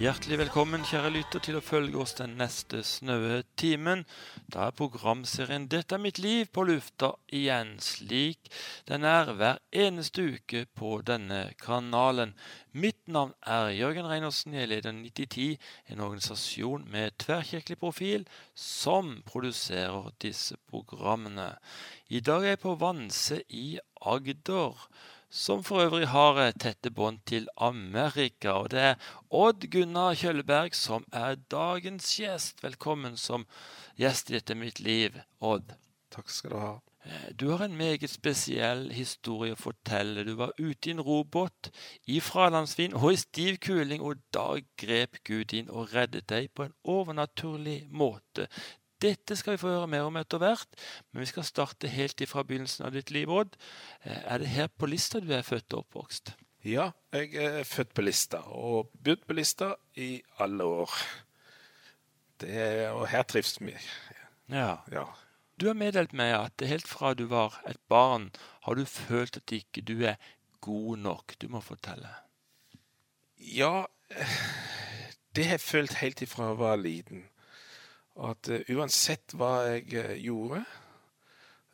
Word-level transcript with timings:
Hjertelig 0.00 0.38
velkommen, 0.40 0.80
kjære 0.80 1.10
lytter, 1.12 1.42
til 1.44 1.58
å 1.58 1.60
følge 1.60 1.98
oss 2.00 2.14
den 2.16 2.38
neste 2.40 2.78
snaue 2.88 3.42
timen. 3.60 4.06
Da 4.48 4.70
er 4.70 4.78
programserien 4.78 5.66
'Dette 5.68 5.98
er 5.98 6.00
mitt 6.00 6.16
liv' 6.16 6.48
på 6.48 6.64
lufta 6.64 7.10
igjen, 7.28 7.74
slik 7.84 8.48
den 8.88 9.04
er 9.04 9.34
hver 9.36 9.60
eneste 9.70 10.24
uke 10.24 10.64
på 10.72 11.02
denne 11.04 11.52
kanalen. 11.60 12.32
Mitt 12.72 13.12
navn 13.12 13.34
er 13.44 13.76
Jørgen 13.76 14.08
Reinersen. 14.08 14.54
Jeg 14.54 14.72
leder 14.72 14.96
9010, 14.96 15.58
en 15.90 16.00
organisasjon 16.00 16.88
med 16.88 17.18
tverrkirkelig 17.18 17.78
profil 17.78 18.26
som 18.54 19.22
produserer 19.26 20.14
disse 20.18 20.56
programmene. 20.70 21.58
I 22.08 22.20
dag 22.20 22.40
er 22.44 22.56
jeg 22.56 22.64
på 22.64 22.78
Vanse 22.80 23.42
i 23.50 23.78
Agder 24.00 24.72
som 25.30 25.62
for 25.64 25.86
øvrig 25.86 26.08
har 26.10 26.40
tette 26.58 26.90
bånd 26.90 27.22
til 27.26 27.48
Amerika. 27.56 28.52
Og 28.58 28.70
det 28.74 28.80
er 28.80 29.10
Odd 29.30 29.70
Gunnar 29.70 30.18
Kjølberg 30.18 30.74
som 30.74 31.06
er 31.12 31.38
dagens 31.50 32.10
gjest. 32.18 32.62
Velkommen 32.66 33.16
som 33.16 33.46
gjest 33.96 34.30
i 34.30 34.38
dette 34.38 34.58
mitt 34.58 34.82
liv, 34.82 35.22
Odd. 35.40 35.74
Takk 36.10 36.30
skal 36.30 36.50
du 36.50 36.58
ha. 36.58 36.78
Du 37.32 37.48
har 37.48 37.62
en 37.64 37.76
meget 37.76 38.10
spesiell 38.12 38.90
historie 38.92 39.54
å 39.54 39.60
fortelle. 39.60 40.24
Du 40.26 40.34
var 40.36 40.52
ute 40.58 40.90
i 40.90 40.92
en 40.92 41.00
robåt 41.00 41.70
i 42.04 42.18
fralandsvind 42.20 42.98
og 42.98 43.14
i 43.14 43.20
stiv 43.22 43.56
kuling, 43.64 44.02
og 44.04 44.20
da 44.34 44.58
grep 44.82 45.22
Gud 45.24 45.54
inn 45.56 45.70
og 45.70 45.94
reddet 45.94 46.28
deg 46.28 46.50
på 46.52 46.66
en 46.66 46.76
overnaturlig 46.84 47.86
måte. 47.88 48.50
Dette 49.00 49.36
skal 49.38 49.54
vi 49.54 49.62
få 49.62 49.72
høre 49.72 49.88
mer 49.88 50.06
om 50.08 50.18
etter 50.20 50.40
hvert, 50.42 50.68
men 51.10 51.24
vi 51.24 51.30
skal 51.30 51.46
starte 51.48 51.88
helt 51.88 52.20
ifra 52.20 52.44
begynnelsen 52.44 52.84
av 52.84 52.92
ditt 52.96 53.12
liv, 53.14 53.30
Odd. 53.32 53.56
Eh, 54.04 54.20
er 54.34 54.42
det 54.42 54.52
her 54.52 54.68
på 54.68 54.88
Lista 54.90 55.22
du 55.24 55.30
er 55.32 55.46
født 55.46 55.72
og 55.72 55.86
oppvokst? 55.86 56.34
Ja, 56.68 56.90
jeg 57.16 57.32
er 57.40 57.64
født 57.64 57.94
på 57.96 58.04
Lista 58.04 58.42
og 58.52 58.90
bodd 58.92 59.24
på 59.24 59.36
Lista 59.38 59.72
i 59.96 60.18
alle 60.44 60.66
år. 60.68 60.96
Det, 62.40 62.60
og 62.92 63.06
her 63.08 63.24
trives 63.28 63.56
vi. 63.60 63.72
Ja. 64.52 64.76
ja. 64.92 65.06
Du 65.56 65.70
har 65.70 65.76
meddelt 65.76 66.12
meg 66.16 66.34
at 66.36 66.64
helt 66.68 66.88
fra 66.88 67.14
du 67.16 67.24
var 67.32 67.56
et 67.68 67.80
barn, 67.88 68.28
har 68.66 68.76
du 68.76 68.84
følt 68.84 69.40
at 69.40 69.52
ikke 69.56 69.84
du 69.84 70.04
er 70.04 70.20
god 70.60 71.00
nok. 71.00 71.36
Du 71.40 71.48
må 71.48 71.64
fortelle. 71.64 72.12
Ja, 73.40 73.86
det 75.36 75.46
har 75.48 75.56
jeg 75.56 75.64
følt 75.64 76.00
helt 76.02 76.20
ifra 76.24 76.52
jeg 76.52 76.60
var 76.60 76.80
liten 76.80 77.24
at 78.28 78.50
uh, 78.52 78.60
uansett 78.76 79.34
hva 79.38 79.52
jeg 79.68 79.88
uh, 79.96 80.12
gjorde, 80.20 80.60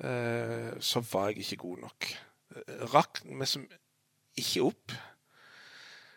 uh, 0.04 0.70
så 0.80 1.02
var 1.10 1.30
jeg 1.30 1.44
ikke 1.44 1.62
god 1.64 1.84
nok. 1.86 2.08
Rakk 2.94 3.20
meg 3.26 3.50
som 3.50 3.66
ikke 4.38 4.62
opp. 4.70 4.94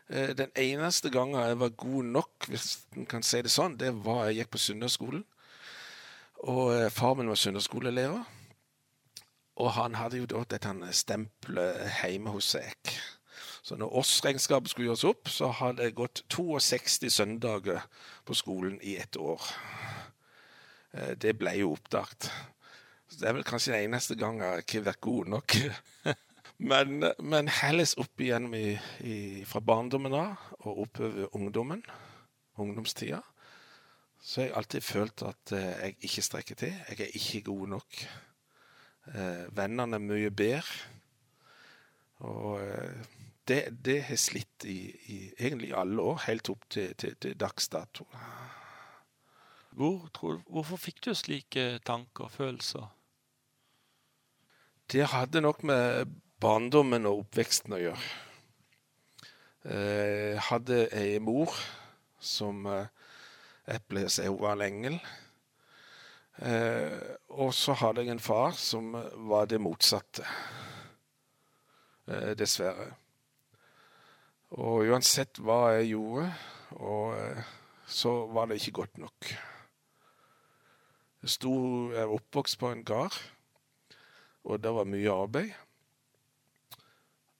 Den 0.09 0.49
eneste 0.57 1.11
gangen 1.13 1.37
jeg 1.37 1.57
var 1.59 1.73
god 1.77 2.07
nok, 2.15 2.47
hvis 2.49 2.79
en 2.97 3.05
kan 3.05 3.21
si 3.25 3.41
det 3.45 3.51
sånn, 3.53 3.75
det 3.77 3.91
var 4.05 4.29
jeg 4.29 4.39
gikk 4.39 4.53
på 4.55 4.61
søndagsskolen. 4.63 5.21
Og 6.49 6.71
far 6.95 7.13
min 7.19 7.29
var 7.29 7.37
søndagsskolelærer. 7.37 8.23
Og 9.59 9.71
han 9.75 9.99
hadde 9.99 10.21
jo 10.21 10.29
da 10.31 10.41
dette 10.49 10.73
stempelet 10.95 11.83
hjemme 11.99 12.33
hos 12.33 12.55
seg. 12.55 12.93
Så 13.61 13.75
når 13.77 13.93
årsregnskapet 14.01 14.71
skulle 14.71 14.87
gjøres 14.89 15.05
opp, 15.11 15.29
så 15.29 15.51
hadde 15.53 15.85
jeg 15.85 15.97
gått 15.99 16.23
62 16.31 17.11
søndager 17.13 17.83
på 18.25 18.33
skolen 18.33 18.79
i 18.81 18.95
ett 18.97 19.19
år. 19.19 19.43
Eh, 20.93 21.13
det 21.21 21.35
ble 21.37 21.53
jo 21.59 21.73
oppdaget. 21.75 22.29
Det 23.09 23.25
er 23.27 23.35
vel 23.37 23.45
kanskje 23.47 23.73
den 23.73 23.89
eneste 23.89 24.17
gang 24.19 24.41
jeg 24.41 24.63
ikke 24.63 24.79
har 24.79 24.87
vært 24.91 25.01
god 25.05 25.31
nok. 25.35 25.57
men, 26.71 27.09
men 27.25 27.51
helles 27.61 27.95
opp 28.01 28.21
igjennom 28.21 28.53
i, 28.57 28.77
i, 29.05 29.17
fra 29.49 29.61
barndommen 29.65 30.15
av 30.17 30.47
og 30.59 30.85
oppover 30.85 31.35
ungdommen, 31.37 31.83
ungdomstida, 32.59 33.21
så 34.19 34.41
har 34.41 34.49
jeg 34.49 34.57
alltid 34.59 34.83
følt 34.85 35.23
at 35.25 35.53
eh, 35.55 35.69
jeg 35.85 35.97
ikke 36.09 36.25
strekker 36.27 36.59
til. 36.65 36.81
Jeg 36.89 37.05
er 37.07 37.19
ikke 37.21 37.45
god 37.49 37.67
nok. 37.77 38.01
Eh, 39.13 39.45
vennene 39.57 39.97
er 39.97 40.05
mye 40.05 40.31
bedre. 40.31 40.87
Og 42.19 42.59
det, 43.47 43.61
det 43.85 44.01
har 44.09 44.19
slitt 44.19 44.65
i, 44.67 44.79
i, 45.07 45.19
egentlig 45.39 45.71
alle 45.73 46.03
år, 46.03 46.25
helt 46.27 46.51
opp 46.51 46.65
til, 46.69 46.91
til, 46.99 47.15
til 47.15 47.37
dags 47.39 47.69
dato. 47.71 48.05
Hvor, 49.79 50.09
tror, 50.11 50.41
hvorfor 50.51 50.75
fikk 50.75 50.97
du 51.05 51.13
slike 51.15 51.77
tanker 51.87 52.25
og 52.25 52.31
følelser? 52.33 52.87
Det 54.91 55.05
hadde 55.07 55.39
nok 55.39 55.61
med 55.63 56.09
barndommen 56.43 57.05
og 57.07 57.21
oppveksten 57.21 57.77
å 57.77 57.79
gjøre. 57.79 58.09
Jeg 59.69 60.33
eh, 60.33 60.41
hadde 60.49 60.81
ei 60.99 61.21
mor 61.23 61.53
som 62.19 62.67
eh, 62.67 62.89
jeg 63.69 63.85
pleier 63.87 64.11
å 64.11 64.25
hun 64.27 64.41
var 64.41 64.57
en 64.57 64.63
engel. 64.65 64.97
Eh, 66.43 66.97
og 67.39 67.53
så 67.55 67.77
hadde 67.79 68.03
jeg 68.03 68.17
en 68.17 68.23
far 68.23 68.57
som 68.59 68.89
var 69.31 69.47
det 69.47 69.61
motsatte. 69.63 70.25
Dessverre. 72.35 72.89
Og 74.57 74.89
uansett 74.89 75.39
hva 75.45 75.75
jeg 75.77 75.91
gjorde, 75.93 76.25
så 77.85 78.13
var 78.33 78.49
det 78.49 78.57
ikke 78.59 78.75
godt 78.81 78.99
nok. 79.05 79.31
Sto, 81.27 81.51
jeg 81.91 81.99
er 81.99 82.11
oppvokst 82.15 82.55
på 82.61 82.69
en 82.71 82.85
gard, 82.87 83.15
og 84.47 84.61
det 84.63 84.71
var 84.71 84.87
mye 84.87 85.11
arbeid. 85.11 85.51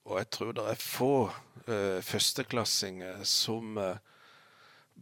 Og 0.04 0.18
jeg 0.18 0.28
tror 0.36 0.52
det 0.52 0.66
er 0.68 0.82
få 0.82 1.14
eh, 1.64 2.02
førsteklassinger 2.04 3.24
som 3.24 3.80
eh, 3.80 3.96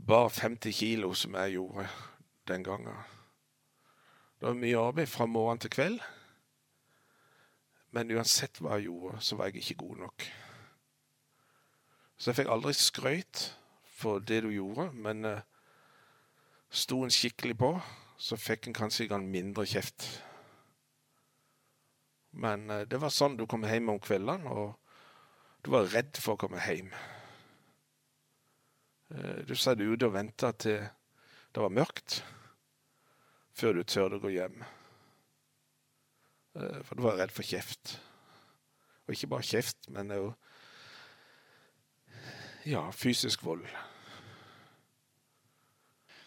bar 0.07 0.31
50 0.31 0.79
kilo, 0.79 1.11
som 1.15 1.35
jeg 1.35 1.57
gjorde 1.57 1.89
den 2.47 2.65
gangen. 2.65 3.03
Det 4.39 4.47
var 4.47 4.63
mye 4.63 4.79
arbeid 4.79 5.11
fra 5.11 5.27
morgen 5.27 5.59
til 5.59 5.75
kveld. 5.75 6.01
Men 7.91 8.15
uansett 8.15 8.63
hva 8.63 8.79
jeg 8.79 8.93
gjorde, 8.93 9.19
så 9.19 9.37
var 9.37 9.51
jeg 9.51 9.65
ikke 9.65 9.83
god 9.83 10.03
nok. 10.07 10.33
Så 12.15 12.31
jeg 12.31 12.45
fikk 12.45 12.55
aldri 12.55 12.79
skrøyt 12.79 13.47
for 13.99 14.23
det 14.23 14.45
du 14.47 14.53
gjorde, 14.55 14.93
men 14.95 15.25
eh, 15.27 15.47
sto 16.71 17.03
en 17.03 17.11
skikkelig 17.11 17.59
på 17.59 17.79
så 18.19 18.37
fikk 18.37 18.67
en 18.67 18.77
kanskje 18.77 19.07
en 19.15 19.29
mindre 19.31 19.65
kjeft. 19.67 20.07
Men 22.39 22.69
eh, 22.71 22.85
det 22.91 22.99
var 23.01 23.15
sånn 23.15 23.39
du 23.39 23.47
kom 23.47 23.67
hjem 23.67 23.95
om 23.95 24.01
kveldene, 24.03 24.51
og 24.51 24.75
du 25.63 25.71
var 25.75 25.89
redd 25.93 26.19
for 26.19 26.35
å 26.35 26.41
komme 26.43 26.63
hjem. 26.63 26.91
Eh, 29.15 29.45
du 29.47 29.55
satt 29.55 29.81
ute 29.81 30.11
og 30.11 30.17
venta 30.17 30.53
til 30.53 30.83
det 31.49 31.63
var 31.63 31.73
mørkt, 31.73 32.21
før 33.57 33.79
du 33.79 33.87
turte 33.87 34.19
å 34.19 34.23
gå 34.23 34.35
hjem. 34.35 34.61
Eh, 36.59 36.81
for 36.85 36.99
du 36.99 37.07
var 37.07 37.19
redd 37.23 37.35
for 37.35 37.47
kjeft. 37.47 37.97
Og 39.07 39.15
ikke 39.15 39.31
bare 39.33 39.47
kjeft, 39.47 39.89
men 39.95 40.13
òg 40.13 40.35
ja, 42.69 42.83
fysisk 42.93 43.47
vold. 43.47 43.65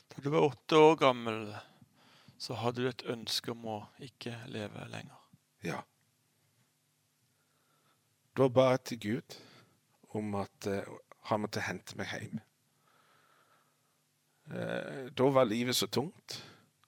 Da 0.10 0.24
du 0.24 0.32
var 0.34 0.48
åtte 0.48 0.80
år 0.80 0.96
gammel, 0.98 1.44
så 2.42 2.58
hadde 2.58 2.82
du 2.82 2.90
et 2.90 3.04
ønske 3.14 3.54
om 3.54 3.66
å 3.70 3.78
ikke 4.02 4.34
leve 4.50 4.86
lenger. 4.90 5.18
Ja. 5.62 5.84
Da 8.34 8.48
ba 8.50 8.72
jeg 8.72 8.82
til 8.90 9.02
Gud 9.04 9.36
om 10.18 10.34
at 10.40 10.70
uh, 10.72 10.90
han 11.30 11.44
måtte 11.44 11.62
hente 11.62 12.00
meg 12.00 12.10
hjem. 12.10 12.42
Uh, 14.50 15.14
da 15.14 15.30
var 15.38 15.46
livet 15.52 15.78
så 15.78 15.86
tungt. 15.86 16.40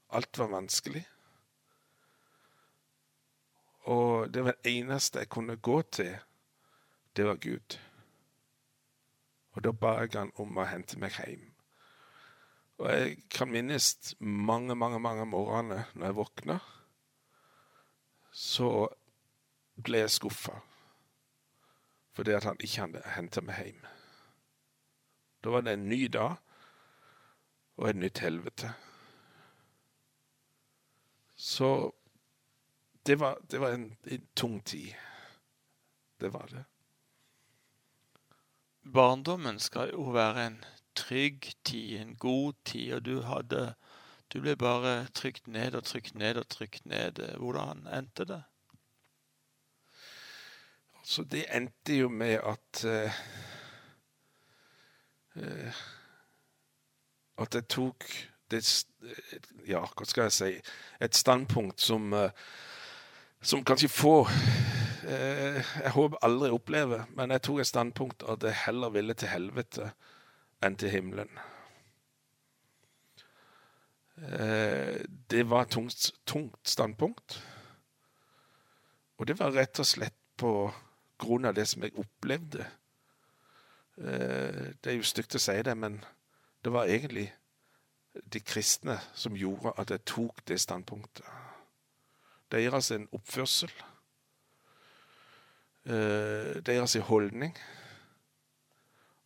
Alt 0.09 0.41
var 0.41 0.49
vanskelig. 0.55 1.05
Og 3.93 4.33
det 4.33 4.47
var 4.47 4.57
det 4.57 4.73
eneste 4.79 5.21
jeg 5.21 5.29
kunne 5.29 5.59
gå 5.61 5.81
til, 5.93 6.15
det 7.13 7.29
var 7.29 7.37
Gud. 7.37 7.77
Og 9.53 9.63
da 9.63 9.71
ba 9.75 9.99
jeg 10.01 10.15
han 10.15 10.33
om 10.41 10.57
å 10.57 10.65
hente 10.65 10.97
meg 10.97 11.13
hjem. 11.19 11.52
Og 12.81 12.89
jeg 12.89 13.17
kan 13.29 13.51
minnes 13.51 14.15
mange, 14.19 14.75
mange 14.75 14.99
mange 14.99 15.25
morgener 15.29 15.89
når 15.93 16.09
jeg 16.09 16.17
våkna, 16.17 16.59
så 18.33 18.69
ble 19.83 20.05
jeg 20.05 20.13
skuffa 20.13 20.59
fordi 22.13 22.35
at 22.37 22.45
han 22.45 22.59
ikke 22.61 22.81
hadde 22.83 23.01
henta 23.15 23.41
meg 23.41 23.57
hjem. 23.57 23.85
Da 25.41 25.49
var 25.49 25.63
det 25.65 25.73
en 25.73 25.87
ny 25.89 26.03
dag 26.13 26.35
og 27.81 27.87
et 27.89 27.97
nytt 27.97 28.21
helvete. 28.21 28.69
Så 31.33 31.91
det 33.05 33.17
var, 33.19 33.41
det 33.49 33.59
var 33.59 33.73
en, 33.73 33.87
en 34.03 34.27
tung 34.35 34.61
tid. 34.61 34.93
Det 36.21 36.29
var 36.33 36.45
det. 36.53 36.63
Barndommen 38.93 39.59
skal 39.59 39.89
jo 39.91 40.05
være 40.13 40.47
en 40.47 40.61
trygg 40.95 41.51
tid, 41.63 42.01
en 42.01 42.15
god 42.15 42.53
tid, 42.65 42.93
og 42.93 43.05
du 43.05 43.21
hadde 43.21 43.73
Du 44.33 44.41
ble 44.41 44.55
bare 44.57 45.05
trykt 45.13 45.47
ned 45.47 45.75
og 45.77 45.83
trykt 45.85 46.15
ned 46.15 46.39
og 46.41 46.47
trykt 46.49 46.85
ned. 46.89 47.19
Hvordan 47.37 47.87
endte 47.93 48.25
det? 48.25 48.41
Altså, 51.03 51.23
det 51.23 51.45
endte 51.53 51.97
jo 51.97 52.09
med 52.09 52.39
at 52.41 52.85
uh, 52.85 53.11
at 57.37 57.55
jeg 57.55 57.67
tok 57.67 58.05
det, 58.51 58.85
Ja, 59.67 59.81
hva 59.81 60.05
skal 60.05 60.23
jeg 60.29 60.31
si 60.31 60.49
Et 61.01 61.15
standpunkt 61.15 61.81
som, 61.81 62.13
uh, 62.13 62.29
som 63.41 63.65
kanskje 63.65 63.89
få 63.89 64.27
Jeg 65.03 65.91
håper 65.91 66.21
aldri 66.23 66.49
opplever, 66.55 67.03
men 67.17 67.31
jeg 67.31 67.41
tok 67.43 67.59
et 67.59 67.67
standpunkt 67.67 68.23
at 68.23 68.43
jeg 68.43 68.55
heller 68.65 68.89
ville 68.89 69.13
til 69.13 69.27
helvete 69.27 69.91
enn 70.63 70.77
til 70.79 70.93
himmelen. 70.93 71.29
Eh, 74.17 75.03
det 75.31 75.43
var 75.49 75.65
et 75.65 75.73
tungt, 75.75 76.11
tungt 76.25 76.69
standpunkt. 76.69 77.39
Og 79.17 79.27
det 79.27 79.39
var 79.39 79.53
rett 79.55 79.79
og 79.79 79.87
slett 79.87 80.17
på 80.37 80.71
grunn 81.21 81.45
av 81.45 81.55
det 81.55 81.67
som 81.69 81.83
jeg 81.83 81.95
opplevde. 81.99 82.65
Det 83.95 84.89
er 84.89 84.95
jo 84.97 85.05
stygt 85.05 85.35
å 85.37 85.39
si 85.39 85.53
det, 85.61 85.75
men 85.77 85.99
det 86.65 86.71
var 86.73 86.89
egentlig 86.89 87.27
de 88.33 88.39
kristne 88.41 88.97
som 89.13 89.37
gjorde 89.37 89.75
at 89.77 89.93
jeg 89.93 90.01
tok 90.09 90.41
det 90.49 90.57
standpunktet. 90.61 91.27
Deres 92.51 92.89
oppførsel, 92.91 93.69
deres 95.85 96.97
holdning. 97.05 97.53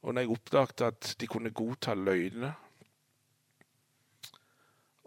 Og 0.02 0.14
når 0.14 0.22
jeg 0.24 0.34
oppdaget 0.36 0.82
at 0.88 1.16
de 1.20 1.28
kunne 1.28 1.52
godta 1.52 1.94
løgner 1.98 2.54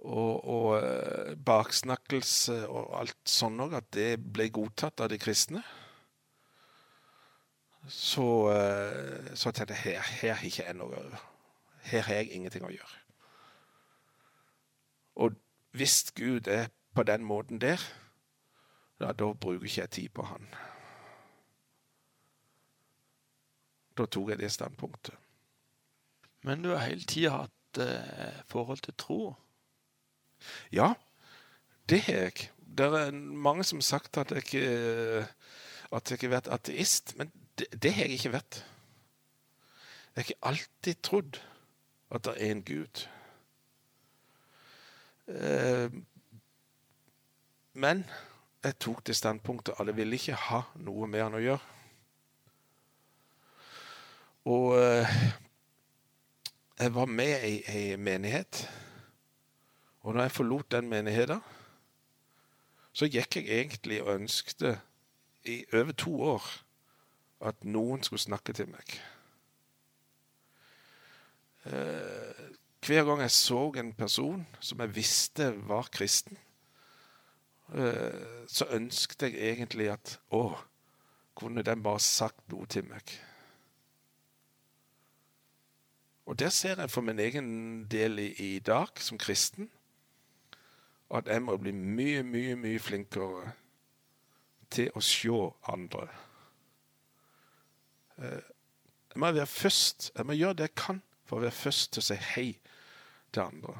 og, 0.01 0.45
og 0.49 1.37
baksnakkelse 1.45 2.63
og 2.69 2.95
alt 3.01 3.21
sånn 3.29 3.61
òg, 3.61 3.77
at 3.79 3.91
det 3.95 4.09
ble 4.21 4.49
godtatt 4.53 5.05
av 5.05 5.13
de 5.13 5.19
kristne, 5.21 5.63
så, 7.89 8.27
så 9.35 9.53
tenkte 9.53 9.77
jeg 9.77 9.85
her, 9.85 10.09
her 10.21 10.35
har 10.35 10.45
ikke 10.47 10.67
jeg 10.67 10.77
noe 10.77 11.05
Her 11.81 12.03
har 12.05 12.19
jeg 12.21 12.35
ingenting 12.37 12.65
å 12.69 12.73
gjøre. 12.73 12.99
Og 15.25 15.37
hvis 15.73 16.11
Gud 16.13 16.49
er 16.49 16.69
på 16.95 17.03
den 17.09 17.25
måten 17.25 17.61
der, 17.61 17.81
da, 19.01 19.13
da 19.13 19.33
bruker 19.33 19.65
ikke 19.65 19.81
jeg 19.81 19.91
tid 19.91 20.09
på 20.15 20.27
han. 20.29 20.45
Da 24.00 24.06
tok 24.08 24.32
jeg 24.32 24.41
det 24.41 24.52
standpunktet. 24.55 25.17
Men 26.49 26.64
du 26.64 26.70
har 26.73 26.87
hele 26.87 27.05
tida 27.05 27.43
hatt 27.43 27.81
eh, 27.85 28.41
forhold 28.49 28.81
til 28.87 28.97
tro? 28.97 29.20
Ja, 30.73 30.94
det 31.91 32.00
har 32.06 32.25
jeg. 32.25 32.49
Det 32.64 32.87
er 32.87 33.12
mange 33.12 33.67
som 33.69 33.82
har 33.82 33.88
sagt 33.91 34.17
at 34.17 34.32
jeg 34.32 34.47
ikke 34.47 35.26
at 35.91 36.11
jeg 36.11 36.23
har 36.23 36.37
vært 36.37 36.49
ateist, 36.55 37.17
men 37.19 37.32
det, 37.58 37.67
det 37.75 37.93
har 37.93 38.06
jeg 38.06 38.20
ikke 38.20 38.37
vært. 38.38 38.61
Jeg 40.17 40.31
har 40.31 40.53
alltid 40.53 41.03
trodd 41.03 41.41
at 42.14 42.25
det 42.25 42.35
er 42.37 42.55
en 42.55 42.62
Gud. 42.67 43.03
Men 47.75 48.05
jeg 48.64 48.79
tok 48.79 49.03
det 49.06 49.19
standpunktet 49.19 49.75
at 49.79 49.91
jeg 49.91 49.99
ville 49.99 50.19
ikke 50.19 50.38
ha 50.46 50.62
noe 50.87 51.11
med 51.11 51.26
han 51.26 51.38
å 51.38 51.43
gjøre. 51.43 51.80
Og 54.45 54.77
jeg 56.81 56.95
var 56.95 57.05
med 57.05 57.49
i 57.49 57.63
ei 57.69 57.97
menighet. 57.97 58.63
Og 60.01 60.15
når 60.15 60.23
jeg 60.23 60.33
forlot 60.33 60.71
den 60.73 60.89
menigheten, 60.89 61.41
så 62.93 63.07
gikk 63.07 63.37
jeg 63.37 63.49
egentlig 63.61 64.01
og 64.03 64.15
ønskte 64.15 64.81
i 65.45 65.65
over 65.73 65.93
to 65.93 66.15
år 66.23 66.47
at 67.49 67.65
noen 67.65 68.03
skulle 68.03 68.21
snakke 68.21 68.53
til 68.57 68.69
meg. 68.73 68.97
Hver 72.81 73.05
gang 73.05 73.21
jeg 73.21 73.31
så 73.37 73.61
en 73.77 73.93
person 73.95 74.47
som 74.61 74.81
jeg 74.81 74.95
visste 74.97 75.53
var 75.69 75.89
kristen, 75.93 76.39
så 78.49 78.67
ønsket 78.73 79.23
jeg 79.29 79.37
egentlig 79.53 79.93
at 79.93 80.17
Å, 80.33 80.57
kunne 81.37 81.63
den 81.63 81.83
bare 81.85 82.01
sagt 82.01 82.49
noe 82.53 82.67
til 82.67 82.89
meg? 82.89 83.13
Og 86.31 86.38
der 86.38 86.49
ser 86.49 86.81
jeg 86.81 86.91
for 86.91 87.03
min 87.03 87.19
egen 87.19 87.85
del 87.91 88.19
i, 88.19 88.55
i 88.55 88.59
dag, 88.59 88.87
som 89.03 89.19
kristen, 89.19 89.71
at 91.11 91.27
jeg 91.27 91.43
må 91.43 91.56
bli 91.59 91.73
mye, 91.75 92.23
mye, 92.23 92.55
mye 92.55 92.79
flinkere 92.79 93.49
til 94.71 94.93
å 94.94 95.03
se 95.03 95.41
andre. 95.73 96.05
Jeg 98.21 99.19
må 99.19 99.32
være 99.32 99.47
først. 99.47 100.12
Jeg 100.15 100.27
må 100.27 100.38
gjøre 100.38 100.61
det 100.61 100.69
jeg 100.69 100.77
kan 100.79 101.03
for 101.27 101.41
å 101.41 101.44
være 101.49 101.56
først 101.65 101.97
til 101.97 102.05
å 102.05 102.09
si 102.12 102.21
hei 102.37 102.47
til 103.35 103.43
andre. 103.49 103.75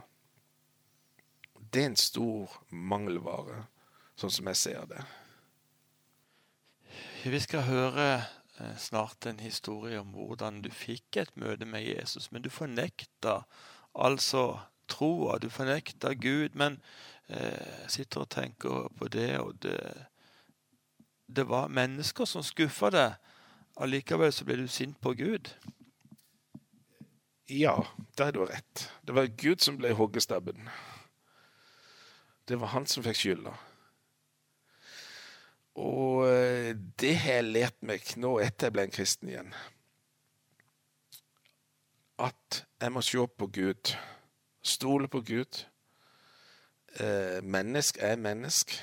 Det 1.55 1.85
er 1.85 1.93
en 1.93 2.03
stor 2.03 2.59
mangelvare, 2.75 3.63
sånn 4.19 4.35
som 4.41 4.51
jeg 4.51 4.59
ser 4.59 4.91
det. 4.91 5.07
Vi 7.31 7.47
skal 7.47 7.69
høre 7.71 8.11
snart 8.77 9.27
en 9.27 9.41
historie 9.41 10.01
om 10.01 10.13
hvordan 10.15 10.61
du 10.65 10.71
fikk 10.75 11.21
et 11.23 11.33
møte 11.41 11.69
med 11.69 11.87
Jesus, 11.87 12.31
men 12.33 12.43
du 12.43 12.51
fornekta 12.53 13.43
altså 13.95 14.61
troa, 14.91 15.39
du 15.39 15.49
fornekta 15.51 16.15
Gud. 16.15 16.57
Men 16.59 16.81
eh, 17.29 17.87
sitter 17.89 18.25
og 18.25 18.31
tenker 18.31 18.89
på 18.99 19.09
det, 19.09 19.39
og 19.39 19.59
det, 19.63 19.79
det 21.27 21.47
var 21.49 21.73
mennesker 21.73 22.29
som 22.29 22.45
skuffa 22.47 22.91
deg. 22.95 23.19
Allikevel 23.81 24.33
så 24.35 24.45
ble 24.45 24.59
du 24.61 24.69
sint 24.69 24.99
på 25.01 25.15
Gud. 25.17 25.53
Ja, 27.51 27.79
der 28.19 28.25
har 28.25 28.33
du 28.37 28.45
rett. 28.45 28.87
Det 29.07 29.15
var 29.15 29.27
Gud 29.27 29.63
som 29.63 29.79
ble 29.79 29.95
hoggestabben. 29.99 30.69
Det 32.49 32.59
var 32.61 32.75
han 32.75 32.87
som 32.87 33.03
fikk 33.07 33.19
skylda. 33.19 33.55
Og 35.79 36.27
det 37.01 37.13
har 37.23 37.41
jeg 37.41 37.51
lært 37.51 37.79
meg 37.87 38.03
nå 38.19 38.39
etter 38.43 38.67
jeg 38.67 38.75
ble 38.75 38.83
en 38.89 38.95
kristen 38.95 39.29
igjen. 39.31 39.53
At 42.21 42.65
jeg 42.81 42.93
må 42.93 43.01
se 43.05 43.27
på 43.39 43.47
Gud. 43.47 43.93
Stole 44.63 45.09
på 45.09 45.21
Gud. 45.25 45.63
Mennesk 47.47 48.01
er 48.03 48.17
mennesk. 48.21 48.75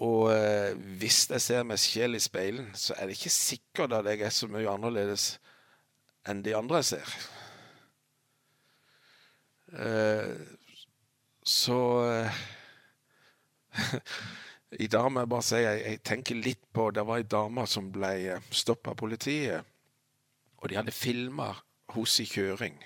Og 0.00 0.30
hvis 1.00 1.26
jeg 1.28 1.42
ser 1.44 1.66
meg 1.68 1.82
sjel 1.82 2.16
i 2.16 2.22
speilen, 2.22 2.70
så 2.78 2.94
er 2.96 3.10
det 3.10 3.18
ikke 3.18 3.34
sikkert 3.34 3.92
at 3.98 4.06
jeg 4.08 4.22
er 4.24 4.32
så 4.32 4.48
mye 4.48 4.70
annerledes 4.70 5.34
enn 6.28 6.40
de 6.46 6.54
andre 6.56 6.80
jeg 6.80 6.88
ser. 6.94 7.08
Så 11.44 11.80
i 14.84 14.88
dag 14.90 15.08
må 15.12 15.24
jeg 15.24 15.32
bare 15.32 15.46
si 15.46 15.60
jeg, 15.62 15.82
jeg 15.86 16.02
tenker 16.06 16.38
litt 16.38 16.62
på 16.72 16.90
Det 16.94 17.04
var 17.06 17.20
ei 17.20 17.26
dame 17.26 17.66
som 17.66 17.90
ble 17.92 18.38
stoppa 18.54 18.94
av 18.94 19.00
politiet. 19.00 19.66
Og 20.60 20.68
de 20.70 20.78
hadde 20.78 20.94
filma 20.94 21.52
hos 21.94 22.18
i 22.20 22.26
kjøring. 22.28 22.76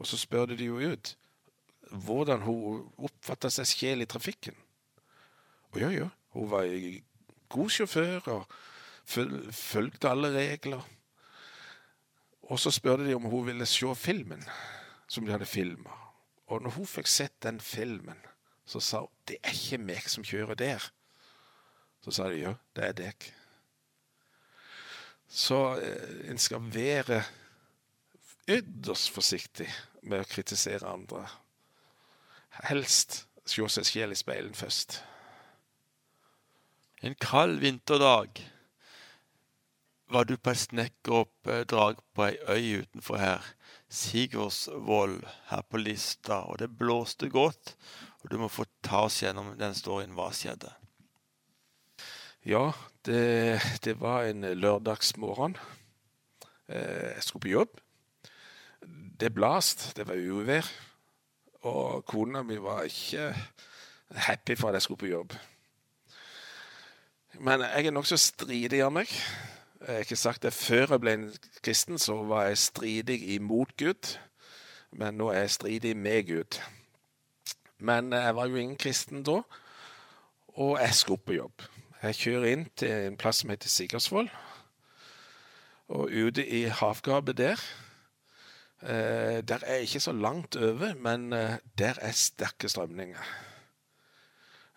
Og 0.00 0.08
så 0.08 0.18
spurte 0.18 0.58
de 0.58 0.66
jo 0.68 0.80
ut 0.82 1.14
hvordan 1.92 2.42
hun 2.46 2.86
oppfatta 3.04 3.50
seg 3.52 3.68
sjel 3.68 4.04
i 4.04 4.08
trafikken. 4.08 4.56
Og 5.72 5.80
jo, 5.80 5.90
jo, 5.92 6.08
hun 6.36 6.50
var 6.50 6.68
god 7.52 7.72
sjåfør 7.72 8.28
og 8.32 8.54
fulgte 9.04 10.10
alle 10.10 10.32
regler. 10.34 10.82
Og 12.50 12.60
så 12.60 12.72
spurte 12.74 13.06
de 13.06 13.16
om 13.16 13.28
hun 13.28 13.46
ville 13.46 13.68
se 13.68 13.94
filmen 13.96 14.42
som 15.08 15.24
de 15.24 15.32
hadde 15.32 15.48
filma. 15.48 15.94
Og 16.52 16.64
når 16.64 16.76
hun 16.76 16.88
fikk 16.88 17.08
sett 17.08 17.36
den 17.44 17.60
filmen, 17.60 18.18
så 18.72 18.80
sa 18.80 19.04
hun 19.04 19.12
det 19.28 19.38
er 19.42 19.54
ikke 19.54 19.80
meg 19.84 20.08
som 20.10 20.24
kjører 20.26 20.58
der. 20.58 20.90
Så 22.02 22.14
sa 22.16 22.26
de 22.32 22.40
jo, 22.40 22.56
det 22.74 22.88
er 22.88 22.96
deg. 22.98 23.28
Så 25.28 25.60
eh, 25.80 26.30
en 26.32 26.40
skal 26.40 26.64
være 26.74 27.22
ytterst 28.50 29.12
forsiktig 29.14 29.68
med 30.02 30.24
å 30.24 30.28
kritisere 30.28 30.88
andre. 30.88 31.24
Helst 32.66 33.22
se 33.48 33.68
seg 33.76 33.88
sjel 33.88 34.14
i 34.14 34.18
speilen 34.18 34.56
først. 34.56 34.98
En 37.02 37.14
kald 37.18 37.62
vinterdag 37.62 38.42
var 40.12 40.28
du 40.28 40.36
på 40.36 40.52
et 40.52 40.60
snekkeroppdrag 40.60 42.02
på 42.14 42.26
ei 42.26 42.36
øy 42.52 42.82
utenfor 42.82 43.18
her, 43.18 43.46
Sigurdsvoll, 43.92 45.18
her 45.48 45.62
på 45.68 45.80
Lista, 45.80 46.42
og 46.48 46.60
det 46.60 46.70
blåste 46.78 47.28
godt. 47.32 47.74
Og 48.22 48.30
du 48.30 48.38
må 48.38 48.48
få 48.48 48.64
ta 48.84 49.04
oss 49.06 49.20
gjennom 49.22 49.52
den 49.58 49.74
storyen. 49.74 50.14
Hva 50.16 50.30
skjedde? 50.34 50.70
Ja, 52.46 52.72
det, 53.06 53.60
det 53.84 53.96
var 54.00 54.26
en 54.26 54.46
lørdagsmorgen. 54.58 55.56
Jeg 56.68 57.22
skulle 57.22 57.42
på 57.42 57.52
jobb. 57.52 57.80
Det 59.20 59.30
blåste, 59.34 59.92
det 59.96 60.08
var 60.08 60.18
uvær. 60.18 60.66
Og 61.62 62.04
kona 62.06 62.42
mi 62.42 62.56
var 62.58 62.82
ikke 62.82 63.30
happy 64.26 64.56
for 64.58 64.68
at 64.68 64.80
jeg 64.80 64.82
skulle 64.82 65.02
på 65.04 65.12
jobb. 65.12 65.34
Men 67.40 67.60
jeg 67.60 67.86
er 67.86 67.94
nokså 67.94 68.18
stridig 68.18 68.82
av 68.82 68.92
meg. 68.92 69.10
Jeg 69.82 69.94
har 69.94 70.04
ikke 70.04 70.18
sagt 70.18 70.42
det 70.42 70.52
før 70.54 70.94
jeg 70.94 71.02
ble 71.02 71.14
en 71.16 71.30
kristen, 71.62 71.98
så 71.98 72.18
var 72.26 72.50
jeg 72.50 72.58
stridig 72.58 73.18
imot 73.34 73.76
Gud. 73.78 74.16
Men 74.92 75.16
nå 75.18 75.30
er 75.32 75.46
jeg 75.46 75.56
stridig 75.56 75.96
med 75.96 76.26
Gud. 76.28 76.58
Men 77.82 78.12
jeg 78.14 78.34
var 78.38 78.46
jo 78.46 78.60
ingen 78.60 78.78
kristen 78.78 79.24
da, 79.26 79.40
og 80.54 80.76
jeg 80.78 80.94
skulle 80.94 81.24
på 81.26 81.34
jobb. 81.34 81.64
Jeg 82.02 82.18
kjører 82.18 82.48
inn 82.52 82.64
til 82.78 83.08
en 83.08 83.18
plass 83.18 83.42
som 83.42 83.50
heter 83.50 83.70
Sigersvoll. 83.70 84.30
Og 85.92 86.10
ute 86.10 86.44
i 86.46 86.64
havgapet 86.72 87.36
der 87.36 87.60
eh, 88.82 89.42
Der 89.44 89.64
er 89.66 89.82
ikke 89.84 90.00
så 90.00 90.12
langt 90.12 90.56
over, 90.56 90.94
men 90.94 91.32
eh, 91.32 91.58
der 91.78 91.98
er 92.00 92.12
sterke 92.16 92.68
strømninger. 92.68 93.22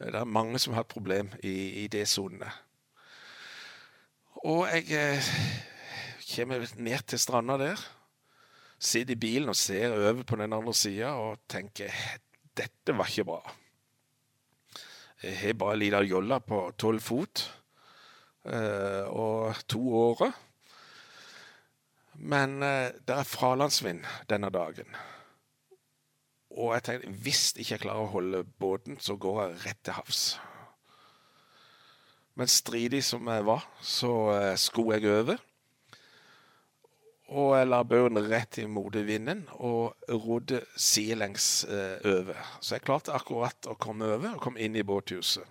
Eh, 0.01 0.07
det 0.07 0.15
er 0.15 0.25
mange 0.25 0.59
som 0.59 0.73
har 0.73 0.83
hatt 0.83 0.93
problem 0.93 1.31
i, 1.43 1.83
i 1.83 1.87
det 1.87 2.07
sonene. 2.07 2.51
Og 4.45 4.67
jeg 4.69 4.91
eh, 4.93 5.29
kommer 6.35 6.65
ned 6.77 7.07
til 7.07 7.19
stranda 7.19 7.57
der. 7.57 7.87
Sitter 8.79 9.15
i 9.15 9.19
bilen 9.19 9.49
og 9.49 9.55
ser 9.55 9.93
over 9.93 10.23
på 10.23 10.35
den 10.35 10.53
andre 10.53 10.73
sida 10.73 11.15
og 11.15 11.39
tenker 11.49 11.89
dette 12.57 12.95
var 12.95 13.11
ikke 13.11 13.27
bra. 13.27 13.41
Jeg 15.23 15.37
har 15.39 15.57
bare 15.57 15.75
ei 15.77 15.81
lita 15.85 16.01
jolle 16.05 16.39
på 16.43 16.59
tolv 16.77 17.01
fot 17.03 17.43
eh, 18.45 19.05
og 19.09 19.61
to 19.71 19.81
årer. 20.01 20.35
Men 22.21 22.61
eh, 22.63 22.93
det 23.07 23.15
er 23.15 23.27
fralandsvind 23.27 24.05
denne 24.29 24.51
dagen. 24.53 24.91
Og 26.55 26.75
jeg 26.75 26.85
tenkte 26.87 27.15
hvis 27.25 27.45
jeg 27.55 27.65
ikke 27.65 27.81
klarer 27.87 28.05
å 28.05 28.13
holde 28.13 28.43
båten, 28.61 28.99
så 29.03 29.17
går 29.19 29.41
jeg 29.41 29.63
rett 29.65 29.81
til 29.83 29.97
havs. 29.97 30.21
Men 32.35 32.51
stridig 32.51 33.01
som 33.07 33.27
jeg 33.31 33.47
var, 33.47 33.65
så 33.83 34.13
eh, 34.35 34.53
sko 34.59 34.89
jeg 34.93 35.07
over. 35.11 35.41
Og 37.33 37.55
jeg 37.57 37.69
la 37.71 37.79
baugen 37.81 38.19
rett 38.29 38.59
imot 38.61 38.93
vinden 39.07 39.47
og 39.57 39.95
rodde 40.09 40.59
sidelengs 40.77 41.63
eh, 41.65 41.97
over. 42.05 42.37
Så 42.61 42.75
jeg 42.75 42.85
klarte 42.85 43.15
akkurat 43.17 43.65
å 43.65 43.73
komme 43.81 44.05
over 44.13 44.35
og 44.35 44.43
komme 44.43 44.61
inn 44.61 44.77
i 44.77 44.85
båthuset. 44.85 45.41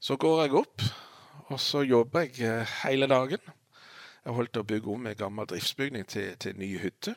Så 0.00 0.16
går 0.20 0.42
jeg 0.44 0.56
opp, 0.60 0.82
og 1.52 1.60
så 1.60 1.82
jobber 1.84 2.24
jeg 2.24 2.48
eh, 2.48 2.72
hele 2.84 3.08
dagen. 3.08 3.52
Jeg 4.24 4.36
holdt 4.38 4.56
å 4.56 4.64
bygge 4.64 4.92
om 4.94 5.06
en 5.10 5.20
gammel 5.20 5.48
driftsbygning 5.52 6.08
til, 6.08 6.32
til 6.40 6.56
ny 6.56 6.70
hytte. 6.80 7.12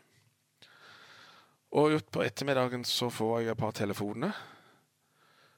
Og 1.79 1.95
utpå 1.95 2.23
ettermiddagen 2.23 2.83
så 2.87 3.07
får 3.11 3.39
jeg 3.39 3.53
et 3.53 3.59
par 3.59 3.75
telefoner. 3.75 4.35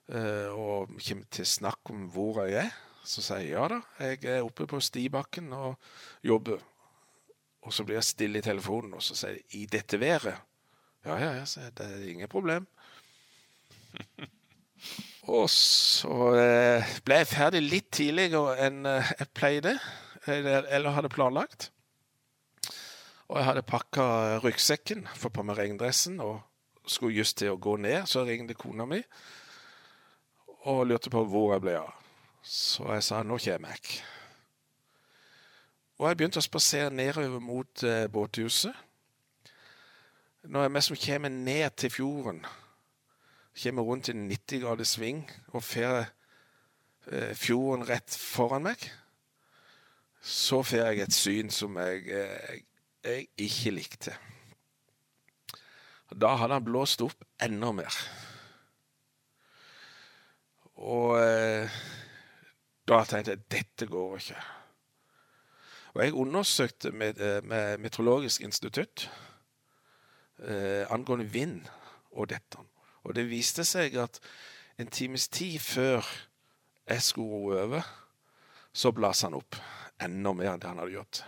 Eh, 0.10 0.54
og 0.54 0.94
kommer 1.02 1.26
til 1.34 1.50
snakk 1.50 1.94
om 1.94 2.06
hvor 2.14 2.44
jeg 2.46 2.68
er. 2.68 2.78
Så 3.04 3.24
sier 3.24 3.46
jeg 3.46 3.54
ja 3.56 3.68
da, 3.72 3.80
jeg 4.04 4.20
er 4.28 4.46
oppe 4.46 4.68
på 4.70 4.82
stibakken 4.84 5.54
og 5.56 5.78
jobber. 6.26 6.60
Og 7.66 7.74
så 7.76 7.84
blir 7.84 8.00
jeg 8.00 8.08
stille 8.08 8.40
i 8.40 8.46
telefonen, 8.46 8.94
og 8.96 9.04
så 9.04 9.18
sier 9.18 9.38
jeg 9.38 9.62
i 9.62 9.66
dette 9.72 10.00
været. 10.00 10.38
Ja, 11.06 11.16
ja, 11.20 11.32
ja, 11.40 11.46
så 11.46 11.64
det 11.76 11.86
er 11.86 12.10
ingen 12.12 12.32
problem. 12.32 12.68
og 15.36 15.50
så 15.50 16.34
eh, 16.40 16.94
ble 17.06 17.22
jeg 17.22 17.32
ferdig 17.32 17.64
litt 17.66 17.90
tidligere 17.96 18.58
enn 18.68 18.86
eh, 18.88 19.12
jeg 19.20 19.32
pleide, 19.36 19.76
eller, 20.28 20.68
eller 20.68 20.96
hadde 20.98 21.12
planlagt. 21.14 21.70
Og 23.30 23.38
jeg 23.38 23.46
hadde 23.46 23.68
pakka 23.70 24.06
ryggsekken, 24.44 25.06
fått 25.16 25.36
på 25.38 25.46
meg 25.46 25.60
regndressen 25.60 26.18
og 26.24 26.40
skulle 26.90 27.20
just 27.20 27.38
til 27.38 27.54
å 27.54 27.62
gå 27.62 27.76
ned. 27.78 28.08
Så 28.10 28.26
ringte 28.26 28.58
kona 28.58 28.88
mi 28.90 29.04
og 30.68 30.88
lurte 30.90 31.12
på 31.14 31.22
hvor 31.30 31.54
jeg 31.54 31.64
ble 31.64 31.78
av. 31.80 31.99
Så 32.42 32.88
jeg 32.94 33.04
sa 33.04 33.24
nå 33.24 33.38
kommer 33.44 33.76
jeg. 33.76 34.00
Og 36.00 36.08
jeg 36.08 36.18
begynte 36.18 36.40
å 36.40 36.46
spasere 36.46 36.94
nedover 36.96 37.44
mot 37.44 37.84
eh, 37.84 38.08
båthuset. 38.08 38.76
Når 40.48 40.70
jeg 40.70 40.84
som 40.84 41.02
kommer 41.04 41.30
ned 41.30 41.76
til 41.76 41.92
fjorden, 41.92 42.40
kommer 43.64 43.84
rundt 43.84 44.10
i 44.10 44.16
90 44.16 44.64
grader 44.64 44.88
sving 44.88 45.26
og 45.52 45.64
får 45.64 45.98
eh, 47.12 47.36
fjorden 47.36 47.84
rett 47.90 48.16
foran 48.16 48.64
meg, 48.70 48.88
så 50.24 50.64
får 50.64 50.86
jeg 50.86 51.04
et 51.04 51.16
syn 51.16 51.52
som 51.52 51.76
jeg, 51.80 52.08
jeg 52.08 52.64
jeg 53.04 53.28
ikke 53.38 53.72
likte. 53.72 54.16
Da 56.10 56.34
hadde 56.40 56.58
han 56.58 56.66
blåst 56.66 57.04
opp 57.06 57.24
enda 57.42 57.72
mer. 57.76 57.96
Og 60.80 61.16
eh, 61.20 61.80
da 62.90 63.04
tenkte 63.06 63.36
jeg 63.36 63.46
dette 63.52 63.88
går 63.90 64.18
ikke. 64.18 64.40
Og 65.94 66.04
jeg 66.04 66.14
undersøkte 66.14 66.92
med, 66.92 67.22
eh, 67.22 67.44
med 67.44 67.78
Meteorologisk 67.78 68.42
institutt 68.42 69.10
eh, 70.40 70.86
angående 70.90 71.26
vind 71.26 71.62
og 72.12 72.30
dette. 72.30 72.58
Og 73.04 73.16
det 73.16 73.30
viste 73.30 73.66
seg 73.66 73.96
at 73.98 74.20
en 74.80 74.88
times 74.88 75.28
tid 75.28 75.60
før 75.60 76.06
jeg 76.90 77.02
skulle 77.02 77.30
ro 77.30 77.52
over, 77.64 77.82
så 78.74 78.92
blåste 78.92 79.28
han 79.28 79.38
opp 79.38 79.58
enda 80.02 80.34
mer 80.34 80.54
enn 80.54 80.62
det 80.62 80.70
han 80.70 80.82
hadde 80.82 80.96
gjort. 80.98 81.24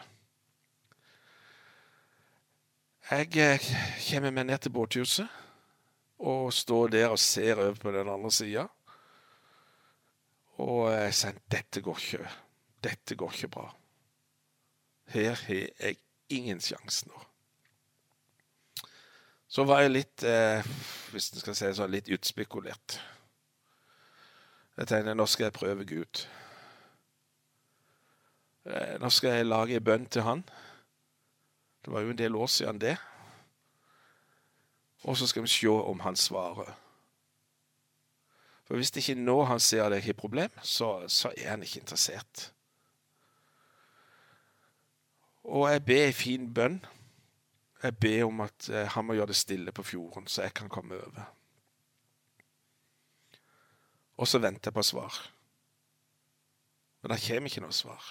Jeg 3.11 3.37
eh, 3.37 3.71
kommer 4.07 4.31
meg 4.31 4.47
ned 4.47 4.61
til 4.63 4.71
båthuset 4.71 5.39
og 6.21 6.53
står 6.53 6.93
der 6.93 7.09
og 7.09 7.19
ser 7.19 7.59
over 7.59 7.75
på 7.81 7.91
den 7.91 8.09
andre 8.09 8.31
sida. 8.31 8.67
Og 10.61 10.91
jeg 10.93 11.13
sier 11.17 11.39
dette 11.51 11.81
går 11.81 11.99
ikke. 12.01 12.31
Dette 12.83 13.17
går 13.17 13.35
ikke 13.37 13.51
bra. 13.55 13.67
Her 15.11 15.35
har 15.35 15.61
jeg 15.81 15.97
ingen 16.31 16.61
sjanse 16.63 17.09
nå. 17.09 17.21
Så 19.51 19.65
var 19.67 19.81
jeg 19.83 19.91
litt, 19.91 20.23
eh, 20.23 20.63
hvis 21.11 21.33
en 21.33 21.41
skal 21.41 21.55
si 21.57 21.65
det 21.65 21.75
sånn, 21.75 21.91
litt 21.91 22.07
utspekulert. 22.13 22.99
Jeg 24.77 24.87
tenkte 24.87 25.15
nå 25.17 25.25
skal 25.27 25.49
jeg 25.49 25.57
prøve 25.57 25.85
Gud. 25.85 26.21
Eh, 28.65 28.95
nå 29.01 29.09
skal 29.11 29.41
jeg 29.41 29.49
lage 29.49 29.75
en 29.75 29.83
bønn 29.83 30.05
til 30.07 30.23
Han. 30.23 30.45
Det 31.83 31.91
var 31.91 32.05
jo 32.05 32.13
en 32.13 32.21
del 32.21 32.35
år 32.35 32.47
siden 32.47 32.79
det. 32.79 32.95
Og 35.03 35.17
så 35.17 35.27
skal 35.27 35.43
vi 35.43 35.49
se 35.49 35.67
om 35.67 35.99
han 35.99 36.15
svarer. 36.15 36.75
For 38.71 38.79
hvis 38.79 38.93
det 38.95 39.01
ikke 39.03 39.19
nå 39.19 39.33
han 39.49 39.59
ser 39.59 39.83
at 39.83 39.91
jeg 39.97 40.03
har 40.05 40.13
problem, 40.15 40.51
så, 40.63 41.03
så 41.11 41.33
er 41.37 41.49
han 41.49 41.63
ikke 41.63 41.81
interessert. 41.81 42.53
Og 45.43 45.65
jeg 45.67 45.81
ber 45.85 46.05
en 46.05 46.13
fin 46.15 46.45
bønn. 46.53 46.77
Jeg 47.83 47.97
ber 47.99 48.23
om 48.29 48.39
at 48.45 48.69
eh, 48.69 48.87
han 48.93 49.05
må 49.05 49.17
gjøre 49.17 49.33
det 49.33 49.35
stille 49.35 49.73
på 49.75 49.83
fjorden, 49.83 50.27
så 50.27 50.45
jeg 50.45 50.53
kan 50.55 50.71
komme 50.71 50.95
over. 50.95 51.25
Og 54.15 54.31
så 54.31 54.39
venter 54.39 54.71
jeg 54.71 54.77
på 54.79 54.87
svar. 54.87 55.19
Men 57.01 57.11
det 57.11 57.19
kommer 57.27 57.51
ikke 57.51 57.65
noe 57.65 57.75
svar. 57.75 58.07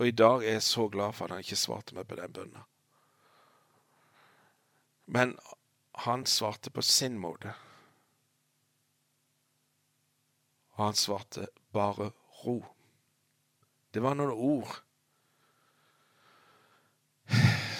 Og 0.00 0.08
i 0.08 0.16
dag 0.16 0.40
er 0.40 0.56
jeg 0.56 0.64
så 0.70 0.88
glad 0.88 1.12
for 1.12 1.28
at 1.28 1.36
han 1.36 1.44
ikke 1.44 1.60
svarte 1.66 2.00
meg 2.00 2.08
på 2.08 2.16
den 2.16 2.32
bønna. 2.32 2.64
Men 5.04 5.36
han 6.08 6.24
svarte 6.24 6.72
på 6.72 6.80
sin 6.80 7.20
måte. 7.20 7.52
Og 10.76 10.84
han 10.84 10.98
svarte 10.98 11.48
bare 11.72 12.10
ro. 12.44 12.58
Det 13.92 14.02
var 14.04 14.16
noen 14.16 14.32
ord 14.32 14.74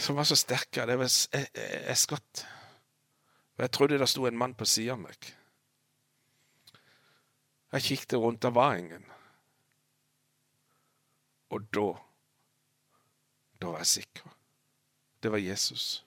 som 0.00 0.17
var 0.17 0.25
så 0.25 0.37
sterke. 0.38 0.87
Det 0.87 0.97
var 0.99 1.11
jeg, 1.11 1.49
jeg 1.88 1.99
skvatt. 1.99 2.47
Og 3.57 3.65
jeg 3.65 3.73
trodde 3.75 3.99
det 3.99 4.09
sto 4.09 4.26
en 4.29 4.38
mann 4.38 4.55
på 4.55 4.69
sida 4.69 4.95
av 4.95 5.03
meg. 5.03 5.29
Jeg 7.75 7.83
kikket 7.83 8.19
rundt, 8.23 8.43
det 8.43 8.55
var 8.55 8.79
ingen. 8.81 9.05
Og 11.50 11.69
da 11.75 11.93
Da 13.61 13.71
var 13.73 13.79
jeg 13.79 13.87
sikker. 13.87 14.33
Det 15.23 15.31
var 15.33 15.38
Jesus. 15.38 16.05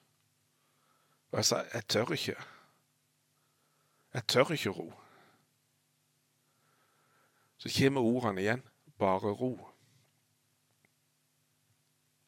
Og 1.32 1.38
jeg 1.38 1.46
sa 1.46 1.64
jeg 1.74 1.88
tør 1.88 2.12
ikke. 2.14 2.36
Jeg 4.14 4.28
tør 4.28 4.52
ikke 4.54 4.70
ro. 4.70 4.94
Så 7.60 7.70
kommer 7.78 8.02
ordene 8.02 8.42
igjen. 8.42 8.64
Bare 9.00 9.32
ro. 9.36 9.54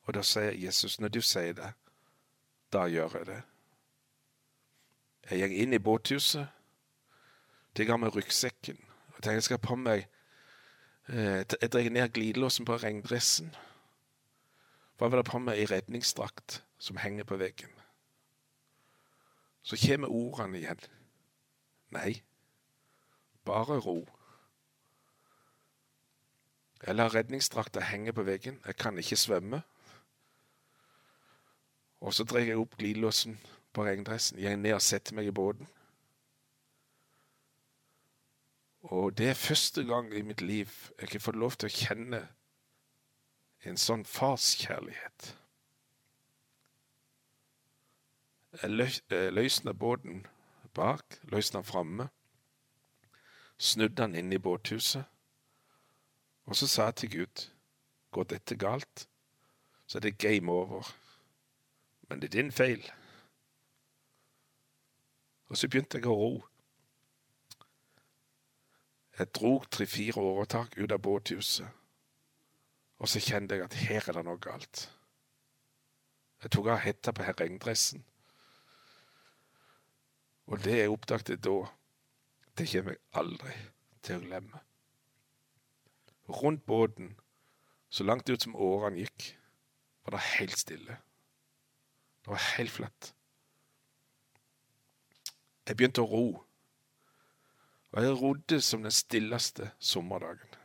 Og 0.04 0.14
da 0.14 0.24
sier 0.24 0.52
Jesus, 0.52 1.00
når 1.00 1.08
du 1.08 1.22
sier 1.22 1.54
det, 1.54 1.74
da 2.74 2.86
gjør 2.88 3.18
jeg 3.18 3.28
det. 3.28 3.42
Jeg 5.30 5.40
gikk 5.40 5.60
inn 5.64 5.74
i 5.74 5.80
båthuset, 5.80 6.48
Jeg 7.78 7.88
har 7.88 7.98
meg 7.98 8.16
ryggsekken 8.16 8.78
og 9.16 9.22
tenker 9.24 9.38
jeg 9.38 9.44
skal 9.44 9.60
på 9.64 9.76
meg 9.80 10.02
eh, 11.08 11.46
Jeg 11.62 11.70
drar 11.72 11.90
ned 11.90 12.10
glidelåsen 12.12 12.66
på 12.66 12.76
regndressen. 12.76 13.54
Hva 14.98 15.08
jeg 15.08 15.12
vil 15.12 15.22
jeg 15.22 15.30
på 15.30 15.40
meg 15.40 15.60
i 15.60 15.66
redningsdrakt 15.66 16.64
som 16.78 16.98
henger 16.98 17.24
på 17.24 17.38
veggen. 17.38 17.72
Så 19.64 19.78
kommer 19.88 20.12
ordene 20.12 20.58
igjen. 20.58 20.84
Nei, 21.96 22.22
bare 23.46 23.80
ro. 23.80 24.04
Jeg 26.88 26.96
lar 26.96 27.14
redningsdrakta 27.16 27.80
henge 27.80 28.14
på 28.14 28.24
veggen. 28.24 28.62
Jeg 28.66 28.76
kan 28.76 28.98
ikke 28.98 29.16
svømme. 29.16 29.62
Og 32.02 32.14
så 32.14 32.24
drar 32.24 32.40
jeg 32.40 32.58
opp 32.58 32.78
glidelåsen 32.78 33.38
på 33.74 33.86
regndressen, 33.86 34.42
går 34.42 34.56
ned 34.56 34.74
og 34.74 34.82
setter 34.82 35.16
meg 35.16 35.30
i 35.30 35.32
båten. 35.32 35.68
Og 38.82 39.18
det 39.18 39.30
er 39.30 39.38
første 39.38 39.84
gang 39.86 40.10
i 40.14 40.22
mitt 40.22 40.42
liv 40.42 40.70
jeg 41.00 41.10
har 41.12 41.22
fått 41.22 41.38
lov 41.38 41.54
til 41.62 41.70
å 41.70 41.76
kjenne 41.76 42.22
en 43.70 43.78
sånn 43.78 44.02
farskjærlighet. 44.10 45.36
Jeg 48.62 49.32
løsna 49.38 49.74
båten 49.78 50.26
bak, 50.74 51.20
løsna 51.32 51.62
framme, 51.64 52.10
snudde 53.58 54.02
han 54.02 54.18
inn 54.18 54.34
i 54.34 54.42
båthuset, 54.42 55.06
og 56.46 56.56
så 56.56 56.68
sa 56.68 56.90
jeg 56.90 56.96
til 56.96 57.12
Gud, 57.12 57.48
går 58.12 58.24
dette 58.24 58.56
galt, 58.56 59.08
så 59.88 59.98
er 59.98 60.02
det 60.02 60.18
game 60.18 60.52
over. 60.52 60.88
Men 62.10 62.22
det 62.22 62.28
er 62.28 62.42
din 62.42 62.52
feil. 62.52 62.92
Og 65.48 65.58
så 65.58 65.68
begynte 65.68 66.00
jeg 66.00 66.08
å 66.08 66.16
ro. 66.16 66.32
Jeg 69.20 69.28
drog 69.36 69.68
tre-fire 69.72 70.22
åretak 70.24 70.78
ut 70.78 70.92
av 70.92 71.02
båthuset, 71.04 71.68
og 72.98 73.10
så 73.10 73.20
kjente 73.20 73.56
jeg 73.56 73.66
at 73.66 73.76
her 73.84 74.08
er 74.08 74.18
det 74.18 74.24
noe 74.26 74.40
galt. 74.42 74.88
Jeg 76.42 76.52
tok 76.56 76.72
av 76.74 76.82
hetta 76.82 77.14
på 77.14 77.28
regndressen, 77.28 78.04
og 80.48 80.64
det 80.64 80.80
jeg 80.80 80.92
oppdaget 80.92 81.44
da, 81.44 81.60
det 82.58 82.68
kommer 82.72 82.96
jeg 82.96 83.04
aldri 83.22 83.54
til 84.02 84.18
å 84.18 84.26
glemme. 84.26 84.64
Rundt 86.32 86.66
båten, 86.66 87.16
så 87.90 88.04
langt 88.04 88.30
ut 88.30 88.42
som 88.42 88.56
årene 88.56 89.04
gikk, 89.04 89.26
var 90.06 90.16
det 90.16 90.28
helt 90.38 90.58
stille. 90.58 90.98
Det 92.22 92.32
var 92.32 92.46
helt 92.58 92.72
flatt. 92.72 93.12
Jeg 95.68 95.78
begynte 95.78 96.04
å 96.04 96.10
ro, 96.10 96.26
og 97.92 98.04
jeg 98.04 98.16
rodde 98.22 98.62
som 98.64 98.84
den 98.84 98.96
stilleste 98.96 99.72
sommerdagen. 99.80 100.56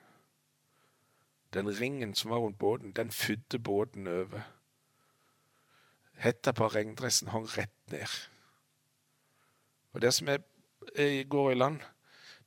Den 1.55 1.71
ringen 1.81 2.15
som 2.15 2.31
var 2.31 2.39
rundt 2.45 2.59
båten, 2.59 2.93
den 2.93 3.11
fydde 3.11 3.59
båten 3.59 4.09
over. 4.09 4.47
Hetta 6.17 6.53
på 6.53 6.69
regndressen 6.69 7.29
hang 7.29 7.47
rett 7.57 7.91
ned. 7.91 8.15
Og 9.93 10.03
der 10.03 10.11
som 10.11 10.29
jeg 10.29 11.29
går 11.29 11.51
i 11.51 11.55
land, 11.55 11.81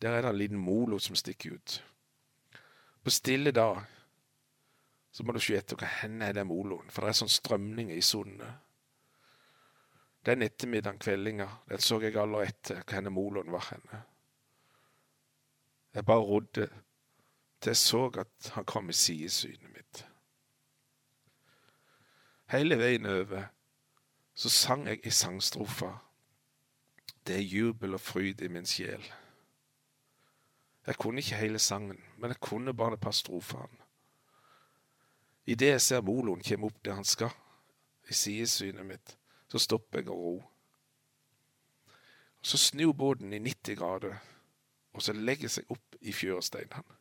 der 0.02 0.10
er 0.10 0.22
det 0.22 0.30
en 0.30 0.38
liten 0.38 0.58
molo 0.58 1.00
som 1.00 1.16
stikker 1.16 1.54
ut. 1.54 1.84
Stille 3.10 3.52
dag 3.52 3.82
så 5.12 5.24
må 5.26 5.34
du 5.34 5.40
se 5.42 5.58
etter 5.58 5.80
hva 5.80 5.88
hen 6.00 6.22
er 6.22 6.36
den 6.38 6.48
moloen, 6.48 6.90
for 6.94 7.04
det 7.04 7.12
er 7.12 7.18
sånn 7.20 7.32
strømninger 7.34 7.98
i 7.98 8.06
sundet. 8.06 8.52
Den 10.26 10.46
ettermiddagen, 10.46 11.00
kveldinga, 11.02 11.48
den 11.72 11.82
så 11.82 11.98
jeg 12.04 12.18
aller 12.20 12.46
etter 12.46 12.84
hva 12.84 12.98
henne 13.00 13.14
moloen 13.14 13.50
var 13.52 13.66
henne. 13.72 14.04
Jeg 15.96 16.06
bare 16.06 16.28
rodde 16.28 16.68
til 17.60 17.72
jeg 17.72 17.82
så 17.82 18.04
at 18.22 18.52
han 18.54 18.68
kom 18.70 18.90
i 18.90 18.96
sidesynet 18.96 19.72
mitt. 19.74 20.04
Hele 22.54 22.78
veien 22.80 23.06
over 23.06 23.50
så 24.40 24.50
sang 24.50 24.88
jeg 24.88 25.02
i 25.04 25.12
sangstrofa. 25.12 25.92
det 27.28 27.36
er 27.36 27.42
jubel 27.42 27.94
og 27.94 28.02
fryd 28.02 28.42
i 28.42 28.48
min 28.48 28.66
sjel. 28.66 29.04
Jeg 30.90 30.98
kunne 30.98 31.22
ikke 31.22 31.38
hele 31.38 31.60
sangen, 31.60 32.00
men 32.18 32.32
jeg 32.34 32.40
kunne 32.42 32.74
bare 32.74 32.94
et 32.98 33.00
par 33.00 33.14
strofer. 33.14 33.68
Idet 35.46 35.68
jeg 35.68 35.82
ser 35.82 36.02
moloen 36.02 36.42
komme 36.42 36.66
opp 36.66 36.80
der 36.86 36.98
han 36.98 37.06
skal, 37.06 37.30
i 38.10 38.14
sidesynet 38.14 38.86
mitt, 38.86 39.18
så 39.48 39.62
stopper 39.62 40.00
jeg 40.00 40.10
og 40.10 40.18
ro. 40.18 40.32
Så 42.42 42.58
snur 42.58 42.94
båten 42.94 43.34
i 43.34 43.40
90 43.40 43.78
grader, 43.78 44.16
og 44.94 45.02
så 45.06 45.14
legger 45.14 45.54
seg 45.54 45.70
opp 45.70 46.00
i 46.02 46.12
fjøresteinene. 46.12 46.98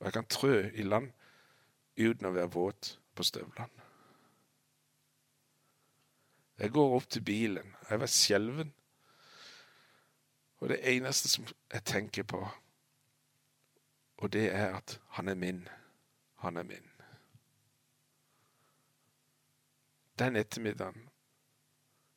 Og 0.00 0.06
jeg 0.06 0.12
kan 0.12 0.28
trø 0.28 0.58
i 0.74 0.84
land 0.84 1.08
uten 1.96 2.28
å 2.28 2.34
være 2.36 2.52
våt 2.52 2.98
på 3.16 3.24
støvlene. 3.24 3.88
Jeg 6.60 6.76
går 6.76 6.96
opp 6.98 7.08
til 7.08 7.24
bilen. 7.24 7.76
Jeg 7.88 8.00
var 8.00 8.12
skjelven. 8.12 8.74
Og 10.60 10.68
det 10.68 10.80
eneste 10.96 11.28
som 11.28 11.46
jeg 11.72 11.84
tenker 11.84 12.22
på, 12.22 12.40
og 14.16 14.32
det 14.32 14.50
er 14.52 14.76
at 14.76 15.00
han 15.16 15.28
er 15.28 15.34
min. 15.34 15.68
Han 16.44 16.56
er 16.56 16.62
min. 16.62 16.90
Den 20.18 20.36
ettermiddagen, 20.36 21.08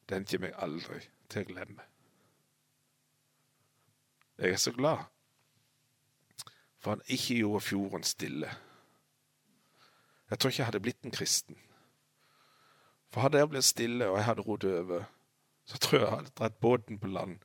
den 0.10 0.26
kommer 0.26 0.48
jeg 0.48 0.60
aldri 0.60 1.00
til 1.30 1.46
å 1.46 1.54
glemme. 1.54 1.88
Jeg 4.38 4.52
er 4.52 4.60
så 4.60 4.74
glad 4.76 5.06
for 6.84 6.92
han 6.92 7.02
ikke 7.08 7.38
gjorde 7.38 7.62
fjorden 7.62 8.04
stille. 8.04 8.50
Jeg 10.30 10.40
tror 10.40 10.50
ikke 10.50 10.60
jeg 10.60 10.66
hadde 10.66 10.80
blitt 10.80 11.06
en 11.08 11.12
kristen. 11.12 11.58
For 13.14 13.22
hadde 13.22 13.40
jeg 13.40 13.50
blitt 13.50 13.64
stille, 13.66 14.10
og 14.10 14.18
jeg 14.18 14.26
hadde 14.26 14.42
rodd 14.42 14.66
over, 14.66 15.04
så 15.66 15.78
tror 15.78 16.00
jeg 16.00 16.08
jeg 16.08 16.16
hadde 16.18 16.34
dratt 16.40 16.60
båten 16.60 17.00
på 17.00 17.08
land, 17.08 17.38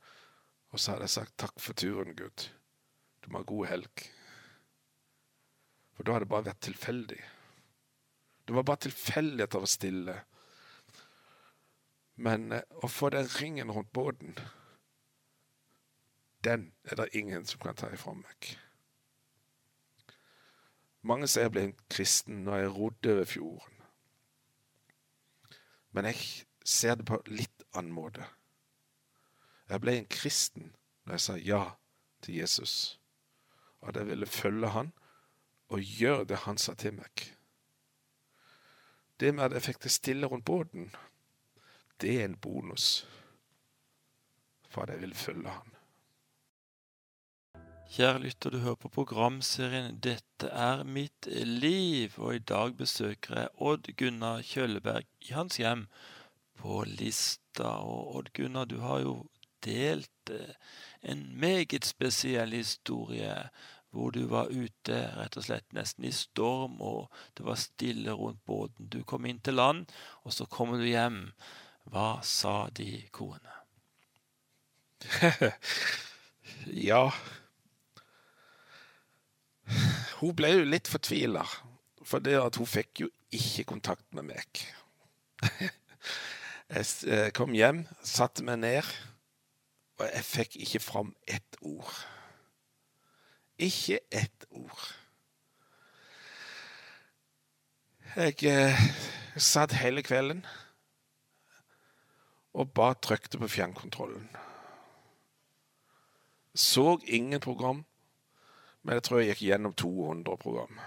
og 0.69 0.79
så 0.79 0.93
hadde 0.93 1.07
jeg 1.07 1.15
sagt 1.17 1.37
takk 1.41 1.59
for 1.61 1.77
turen, 1.77 2.15
Gud. 2.17 2.49
Du 3.23 3.31
må 3.31 3.41
ha 3.41 3.47
god 3.47 3.69
helg. 3.71 4.05
For 5.97 6.05
da 6.05 6.15
hadde 6.15 6.27
det 6.27 6.31
bare 6.31 6.47
vært 6.51 6.63
tilfeldig. 6.67 7.19
Det 8.47 8.55
var 8.55 8.65
bare 8.65 8.85
tilfeldig 8.85 9.43
at 9.43 9.51
det 9.53 9.59
var 9.65 9.71
stille. 9.73 10.15
Men 12.19 12.51
eh, 12.55 12.63
å 12.83 12.89
få 12.91 13.11
den 13.13 13.27
ringen 13.39 13.71
rundt 13.73 13.91
båten, 13.95 14.37
den 16.43 16.69
er 16.87 17.01
det 17.01 17.09
ingen 17.19 17.45
som 17.45 17.59
kan 17.63 17.75
ta 17.75 17.89
ifra 17.91 18.13
meg. 18.15 18.53
Mange 21.03 21.27
sier 21.27 21.47
jeg 21.47 21.55
ble 21.55 21.65
en 21.67 21.77
kristen 21.91 22.43
når 22.45 22.63
jeg 22.63 22.73
rodde 22.75 23.13
over 23.13 23.29
fjorden. 23.29 23.85
Men 25.95 26.09
jeg 26.11 26.25
ser 26.63 26.99
det 26.99 27.07
på 27.09 27.19
litt 27.31 27.63
annen 27.73 27.95
måte. 27.95 28.27
Jeg 29.69 29.81
ble 29.81 29.97
en 29.97 30.09
kristen 30.09 30.71
når 31.05 31.13
jeg 31.13 31.25
sa 31.25 31.35
ja 31.37 31.63
til 32.21 32.39
Jesus, 32.41 32.99
og 33.81 33.89
at 33.89 34.01
jeg 34.01 34.07
ville 34.07 34.25
følge 34.25 34.69
han 34.73 34.91
og 35.69 35.79
gjøre 35.81 36.25
det 36.25 36.43
han 36.45 36.57
sa 36.57 36.73
til 36.73 36.93
meg. 36.97 37.25
Det 39.19 39.33
med 39.35 39.49
at 39.49 39.57
jeg 39.57 39.67
fikk 39.67 39.83
det 39.83 39.91
stille 39.91 40.27
rundt 40.27 40.45
båten, 40.45 40.89
det 42.01 42.21
er 42.21 42.25
en 42.25 42.37
bonus 42.37 43.07
for 44.69 44.83
at 44.83 44.93
jeg 44.93 45.01
vil 45.01 45.15
følge 45.15 45.49
han. 45.49 45.75
Kjære 47.89 48.19
lytter, 48.21 48.49
du 48.53 48.59
hører 48.61 48.75
på 48.75 48.89
programserien 48.93 49.95
'Dette 49.97 50.47
er 50.47 50.83
mitt 50.83 51.25
liv', 51.61 52.19
og 52.19 52.35
i 52.35 52.39
dag 52.39 52.75
besøker 52.77 53.39
jeg 53.39 53.49
Odd 53.57 53.89
Gunnar 53.97 54.41
Kjølleberg 54.41 55.05
i 55.21 55.33
hans 55.33 55.57
hjem 55.57 55.87
på 56.55 56.83
Lista. 56.85 57.63
Og 57.81 58.15
Odd 58.15 58.29
Gunnar, 58.33 58.65
du 58.65 58.77
har 58.79 58.99
jo 58.99 59.15
delt 59.65 60.33
eh, 60.33 60.55
en 61.01 61.25
meget 61.39 61.87
spesiell 61.87 62.53
historie 62.57 63.35
hvor 63.89 64.13
du 64.13 64.21
var 64.29 64.51
ute 64.53 64.99
rett 65.17 65.37
og 65.39 65.47
slett 65.47 65.73
nesten 65.73 66.05
i 66.05 66.11
storm, 66.13 66.75
og 66.77 67.09
det 67.37 67.45
var 67.47 67.57
stille 67.57 68.13
rundt 68.13 68.43
båten. 68.45 68.85
Du 68.85 69.01
kom 69.01 69.25
inn 69.25 69.39
til 69.41 69.57
land, 69.57 69.89
og 70.21 70.35
så 70.35 70.45
kommer 70.45 70.77
du 70.77 70.85
hjem. 70.85 71.31
Hva 71.89 72.19
sa 72.21 72.69
de 72.69 73.01
koene? 73.09 73.55
ja 76.89 77.07
hun 80.19 80.35
ble 80.35 80.51
jo 80.51 80.63
litt 80.67 80.89
fortvila, 80.91 81.45
for 82.03 82.23
det 82.23 82.35
at 82.39 82.57
hun 82.59 82.67
fikk 82.67 83.05
jo 83.05 83.09
ikke 83.35 83.67
kontakt 83.69 84.07
med 84.17 84.27
meg. 84.33 84.63
Jeg 86.69 86.85
eh, 87.09 87.29
kom 87.33 87.55
hjem, 87.55 87.85
satte 88.05 88.43
meg 88.45 88.59
ned, 88.61 88.89
og 89.99 90.07
jeg 90.13 90.23
fikk 90.23 90.55
ikke 90.55 90.79
fram 90.79 91.15
ett 91.27 91.57
ord. 91.61 91.93
Ikke 93.59 93.99
ett 94.11 94.45
ord. 94.49 94.85
Jeg 98.15 98.43
eh, 98.47 98.79
satt 99.37 99.75
hele 99.77 100.03
kvelden 100.03 100.45
og 102.53 102.71
bare 102.73 102.95
trykte 103.03 103.37
på 103.37 103.47
fjernkontrollen. 103.47 104.29
Så 106.55 106.99
ingen 107.03 107.39
program, 107.39 107.85
men 108.83 108.93
jeg 108.93 109.03
tror 109.03 109.19
jeg 109.19 109.27
gikk 109.33 109.43
gjennom 109.49 109.73
200 109.73 110.37
program. 110.37 110.79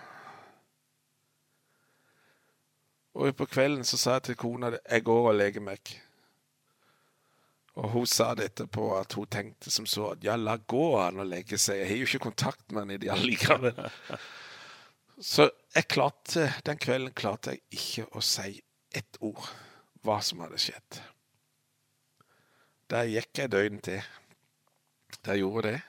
Og 3.14 3.36
på 3.36 3.46
kvelden 3.46 3.84
så 3.84 4.00
sa 4.00 4.16
jeg 4.16 4.22
til 4.22 4.40
kona 4.40 4.72
jeg 4.72 5.04
går 5.04 5.28
og 5.28 5.36
legger 5.36 5.60
meg. 5.60 5.94
Og 7.80 7.88
hun 7.94 8.06
sa 8.08 8.32
det 8.36 8.50
etterpå 8.50 8.90
at 8.98 9.14
hun 9.16 9.28
tenkte 9.32 9.72
som 9.72 9.86
så 9.88 10.10
at 10.12 10.24
ja, 10.26 10.36
la 10.36 10.58
gå 10.58 10.84
an 11.00 11.22
å 11.22 11.26
legge 11.26 11.56
seg. 11.60 11.80
Jeg 11.80 11.88
har 11.88 12.00
jo 12.02 12.08
ikke 12.10 12.26
kontakt 12.26 12.74
med 12.74 12.84
henne 12.84 13.14
allikevel. 13.14 13.78
Så 15.22 15.46
jeg 15.72 15.88
klarte, 15.88 16.48
den 16.66 16.80
kvelden 16.82 17.14
klarte 17.16 17.54
jeg 17.54 17.62
ikke 17.78 18.08
å 18.18 18.24
si 18.24 18.58
ett 18.92 19.16
ord 19.24 19.40
hva 20.04 20.18
som 20.24 20.42
hadde 20.44 20.60
skjedd. 20.60 20.98
Der 22.92 23.08
gikk 23.08 23.40
jeg 23.40 23.52
døgn 23.54 23.80
til. 23.84 24.02
Der 25.24 25.38
gjorde 25.40 25.70
det. 25.70 25.80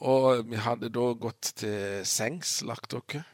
Og 0.00 0.46
vi 0.48 0.60
hadde 0.62 0.88
da 0.94 1.10
gått 1.20 1.52
til 1.60 2.06
sengs, 2.08 2.62
lagt 2.64 2.94
dere, 2.94 3.24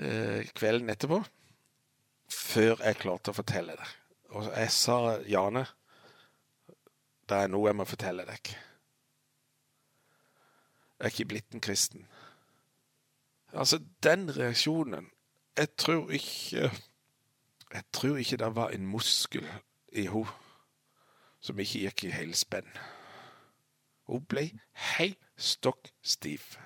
eh, 0.00 0.48
kvelden 0.56 0.88
etterpå, 0.94 1.20
før 2.32 2.80
jeg 2.80 3.00
klarte 3.02 3.34
å 3.34 3.36
fortelle 3.36 3.76
det. 3.76 3.90
Og 4.36 4.44
jeg 4.44 4.70
sa, 4.70 4.96
Jane, 5.24 5.62
det 7.28 7.36
er 7.36 7.48
noe 7.48 7.70
jeg 7.70 7.76
må 7.78 7.86
fortelle 7.88 8.26
deg. 8.28 8.50
Jeg 10.96 11.06
er 11.06 11.12
ikke 11.14 11.28
blitt 11.30 11.56
en 11.56 11.64
kristen. 11.64 12.04
Altså, 13.52 13.80
den 14.02 14.28
reaksjonen 14.36 15.08
Jeg 15.56 15.68
tror 15.76 16.10
ikke 16.10 16.70
Jeg 17.72 17.82
tror 17.92 18.16
ikke 18.16 18.36
det 18.36 18.50
var 18.56 18.68
en 18.68 18.86
muskel 18.86 19.46
i 19.92 20.04
henne 20.04 20.28
som 21.40 21.60
ikke 21.62 21.84
gikk 21.86 22.04
i 22.04 22.10
helspenn. 22.10 22.68
Hun 24.10 24.24
ble 24.26 24.48
helt 24.96 25.20
stokk 25.38 25.92
stiv. 26.02 26.56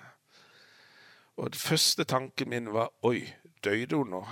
Og 1.37 1.53
den 1.53 1.61
første 1.61 2.05
tanken 2.05 2.49
min 2.49 2.73
var 2.73 2.89
Oi, 3.03 3.29
døde 3.65 3.97
hun 3.97 4.15
nå? 4.17 4.25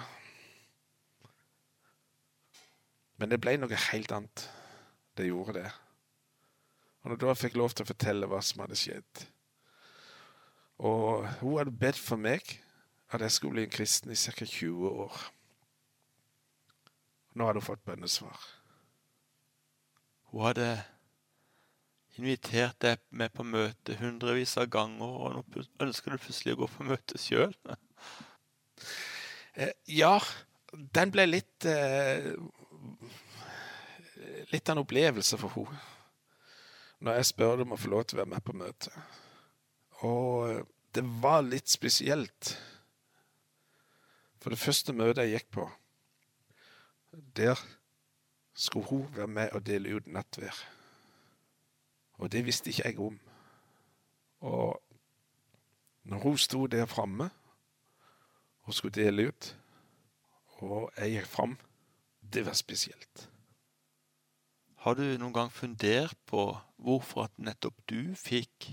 Men 3.18 3.32
det 3.32 3.40
ble 3.42 3.56
noe 3.58 3.82
helt 3.88 4.14
annet. 4.14 4.44
Det 5.18 5.26
gjorde 5.26 5.58
det. 5.58 5.70
Og 7.08 7.18
da 7.18 7.34
fikk 7.34 7.56
jeg 7.56 7.62
lov 7.62 7.74
til 7.74 7.86
å 7.86 7.90
fortelle 7.90 8.28
hva 8.30 8.40
som 8.44 8.62
hadde 8.62 8.78
skjedd. 8.78 9.24
Og 10.78 11.26
hun 11.40 11.56
hadde 11.58 11.74
bedt 11.74 11.98
for 11.98 12.20
meg 12.20 12.44
at 13.10 13.24
jeg 13.24 13.34
skulle 13.34 13.56
bli 13.56 13.66
en 13.66 13.72
kristen 13.72 14.12
i 14.12 14.18
ca. 14.18 14.44
20 14.44 14.92
år. 15.06 15.18
Nå 17.34 17.48
hadde 17.48 17.62
hun 17.62 17.66
fått 17.66 17.84
bønnesvar. 17.88 18.46
Hun 20.30 20.44
hadde 20.44 20.68
invitert 22.18 22.78
deg 22.82 23.02
med 23.10 23.32
på 23.34 23.46
møte 23.46 23.96
hundrevis 24.00 24.56
av 24.60 24.68
ganger, 24.74 25.06
og 25.08 25.36
nå 25.38 25.64
ønsker 25.86 26.14
du 26.14 26.22
plutselig 26.22 26.56
å 26.56 26.62
gå 26.62 26.70
på 26.76 26.88
møte 26.92 27.20
sjøl? 27.20 27.54
Eh, 29.58 29.72
ja, 29.90 30.12
den 30.94 31.10
ble 31.10 31.24
litt 31.26 31.64
eh, 31.66 32.28
Litt 34.52 34.68
av 34.68 34.76
en 34.76 34.82
opplevelse 34.82 35.38
for 35.40 35.54
henne. 35.54 35.80
Når 36.98 37.20
jeg 37.20 37.28
spør 37.28 37.62
om 37.62 37.76
å 37.76 37.78
få 37.78 37.90
lov 37.92 38.08
til 38.08 38.18
å 38.18 38.22
være 38.24 38.32
med 38.32 38.42
på 38.42 38.56
møtet. 38.58 38.94
Og 40.02 40.48
eh, 40.48 40.64
det 40.94 41.04
var 41.22 41.44
litt 41.46 41.70
spesielt. 41.70 42.56
For 44.42 44.50
det 44.50 44.58
første 44.58 44.94
møtet 44.96 45.26
jeg 45.26 45.36
gikk 45.36 45.52
på, 45.54 45.68
der 47.38 47.58
skulle 48.58 48.90
hun 48.90 49.06
være 49.14 49.30
med 49.30 49.54
og 49.54 49.62
dele 49.66 49.94
ut 49.98 50.10
nattvær. 50.10 50.58
Og 52.18 52.32
det 52.32 52.42
visste 52.46 52.70
ikke 52.70 52.88
jeg 52.88 52.98
om. 52.98 53.18
Og 54.40 54.82
når 56.02 56.18
hun 56.24 56.38
sto 56.38 56.66
der 56.66 56.86
framme 56.86 57.30
og 58.66 58.74
skulle 58.74 58.94
dele 58.94 59.28
ut, 59.28 59.54
og 60.58 60.90
jeg 60.96 61.18
gikk 61.18 61.30
fram, 61.30 61.58
det 62.32 62.44
var 62.46 62.56
spesielt. 62.58 63.28
Har 64.84 64.94
du 64.94 65.02
noen 65.18 65.34
gang 65.34 65.50
fundert 65.52 66.16
på 66.30 66.52
hvorfor 66.76 67.26
at 67.26 67.40
nettopp 67.42 67.80
du 67.90 68.14
fikk 68.16 68.70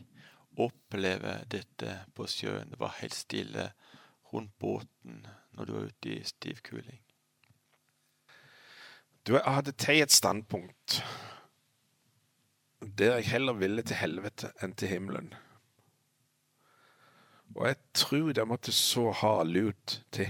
oppleve 0.61 1.39
dette 1.51 1.97
på 2.15 2.27
sjøen? 2.29 2.69
Det 2.71 2.79
var 2.79 2.99
helt 2.99 3.17
stille 3.17 3.71
rundt 4.33 4.53
båten 4.59 5.25
når 5.55 5.65
du 5.65 5.73
var 5.73 5.89
ute 5.89 6.13
i 6.13 6.21
stiv 6.23 6.61
kuling. 6.63 7.01
Du, 9.25 9.33
jeg 9.33 9.55
hadde 9.57 9.73
tatt 9.73 10.05
et 10.05 10.13
standpunkt 10.13 10.99
der 12.85 13.15
jeg 13.17 13.31
heller 13.31 13.57
ville 13.57 13.81
til 13.81 13.97
helvete 13.97 14.51
enn 14.61 14.75
til 14.77 14.91
himmelen. 14.91 15.31
Og 17.55 17.67
jeg 17.67 17.77
tror 17.97 18.33
det 18.35 18.47
måtte 18.47 18.71
så 18.75 19.09
hard 19.11 19.55
ut 19.57 20.01
til 20.13 20.27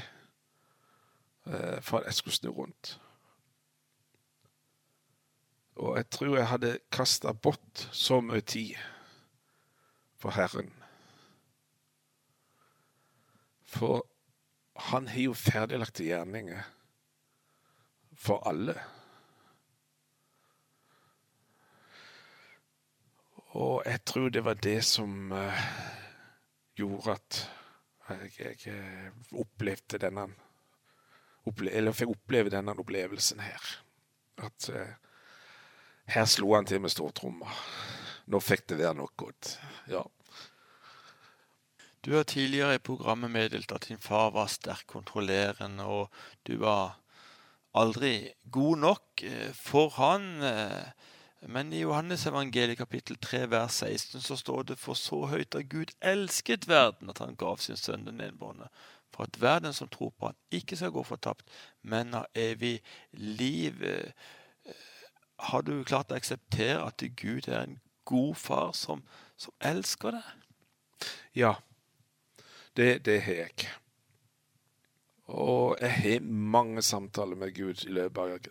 eh, 1.50 1.82
for 1.82 2.00
at 2.00 2.08
jeg 2.08 2.14
skulle 2.22 2.40
snu 2.40 2.52
rundt. 2.52 2.96
Og 5.96 6.02
jeg 6.02 6.10
tror 6.12 6.34
jeg 6.36 6.48
hadde 6.52 6.70
kasta 6.92 7.32
bort 7.32 7.82
så 7.96 8.18
mye 8.20 8.44
tid 8.44 8.74
for 10.20 10.36
Herren. 10.36 10.74
For 13.64 14.04
han 14.90 15.08
har 15.08 15.22
jo 15.30 15.38
ferdiglagte 15.40 16.04
gjerninger 16.04 16.66
for 18.12 18.44
alle. 18.52 18.76
Og 23.56 23.80
jeg 23.86 24.04
tror 24.04 24.36
det 24.36 24.44
var 24.44 24.60
det 24.68 24.82
som 24.84 25.32
uh, 25.32 25.64
gjorde 26.76 27.16
at 27.16 27.40
jeg, 28.10 28.36
jeg 28.68 28.76
eh, 28.76 29.08
opplevde 29.32 29.98
denne 30.04 30.28
Eller 31.72 31.96
fikk 31.96 32.12
oppleve 32.12 32.52
denne 32.52 32.76
opplevelsen 32.76 33.40
her. 33.40 33.72
At 34.44 34.70
uh, 34.76 34.92
her 36.12 36.26
slo 36.30 36.54
han 36.56 36.68
til 36.70 36.82
med 36.84 36.94
stortromma. 36.94 37.50
Nå 38.30 38.42
fikk 38.42 38.68
det 38.70 38.80
være 38.82 38.98
nok 38.98 39.14
godt. 39.18 39.56
Ja. 39.90 40.04
Du 42.06 42.14
har 42.14 42.28
tidligere 42.30 42.78
i 42.78 42.84
programmet 42.86 43.32
meddelt 43.34 43.72
at 43.74 43.88
din 43.90 44.02
far 44.02 44.30
var 44.34 44.50
sterkt 44.54 44.86
kontrollerende, 44.88 45.86
og 45.86 46.14
du 46.46 46.58
var 46.62 47.00
aldri 47.74 48.30
god 48.52 48.78
nok 48.78 49.26
for 49.58 49.90
han. 49.98 50.28
Men 51.46 51.74
i 51.74 51.82
Johannes 51.82 52.26
evangeliet 52.30 52.78
kapittel 52.78 53.18
3 53.22 53.46
vers 53.50 53.82
16 53.82 54.22
så 54.22 54.38
står 54.38 54.64
det 54.70 54.80
for 54.82 54.98
så 54.98 55.26
høyt 55.30 55.58
at 55.58 55.70
Gud 55.70 55.94
elsket 56.02 56.68
verden 56.70 57.10
at 57.10 57.22
han 57.22 57.38
gav 57.38 57.58
sin 57.62 57.78
sønn 57.78 58.06
den 58.06 58.22
enbårne, 58.22 58.70
for 59.14 59.26
at 59.26 59.42
verden 59.42 59.74
som 59.74 59.90
tror 59.90 60.14
på 60.14 60.30
han 60.32 60.40
ikke 60.54 60.78
skal 60.78 60.94
gå 60.94 61.04
fortapt, 61.06 61.46
men 61.82 62.14
har 62.14 62.30
evig 62.34 62.80
liv. 63.14 63.82
Har 65.38 65.62
du 65.62 65.84
klart 65.84 66.12
å 66.12 66.18
akseptere 66.20 66.80
at 66.86 67.04
Gud 67.20 67.50
er 67.50 67.66
en 67.66 67.80
god 68.06 68.36
far 68.40 68.72
som, 68.78 69.04
som 69.38 69.54
elsker 69.60 70.16
deg? 70.16 71.10
Ja, 71.36 71.56
det, 72.78 73.06
det 73.06 73.20
har 73.26 73.42
jeg. 73.42 73.68
Og 75.26 75.78
jeg 75.82 75.92
har 75.92 76.30
mange 76.30 76.82
samtaler 76.86 77.36
med 77.36 77.56
Gud 77.56 77.84
i 77.88 77.92
løpet 77.92 78.50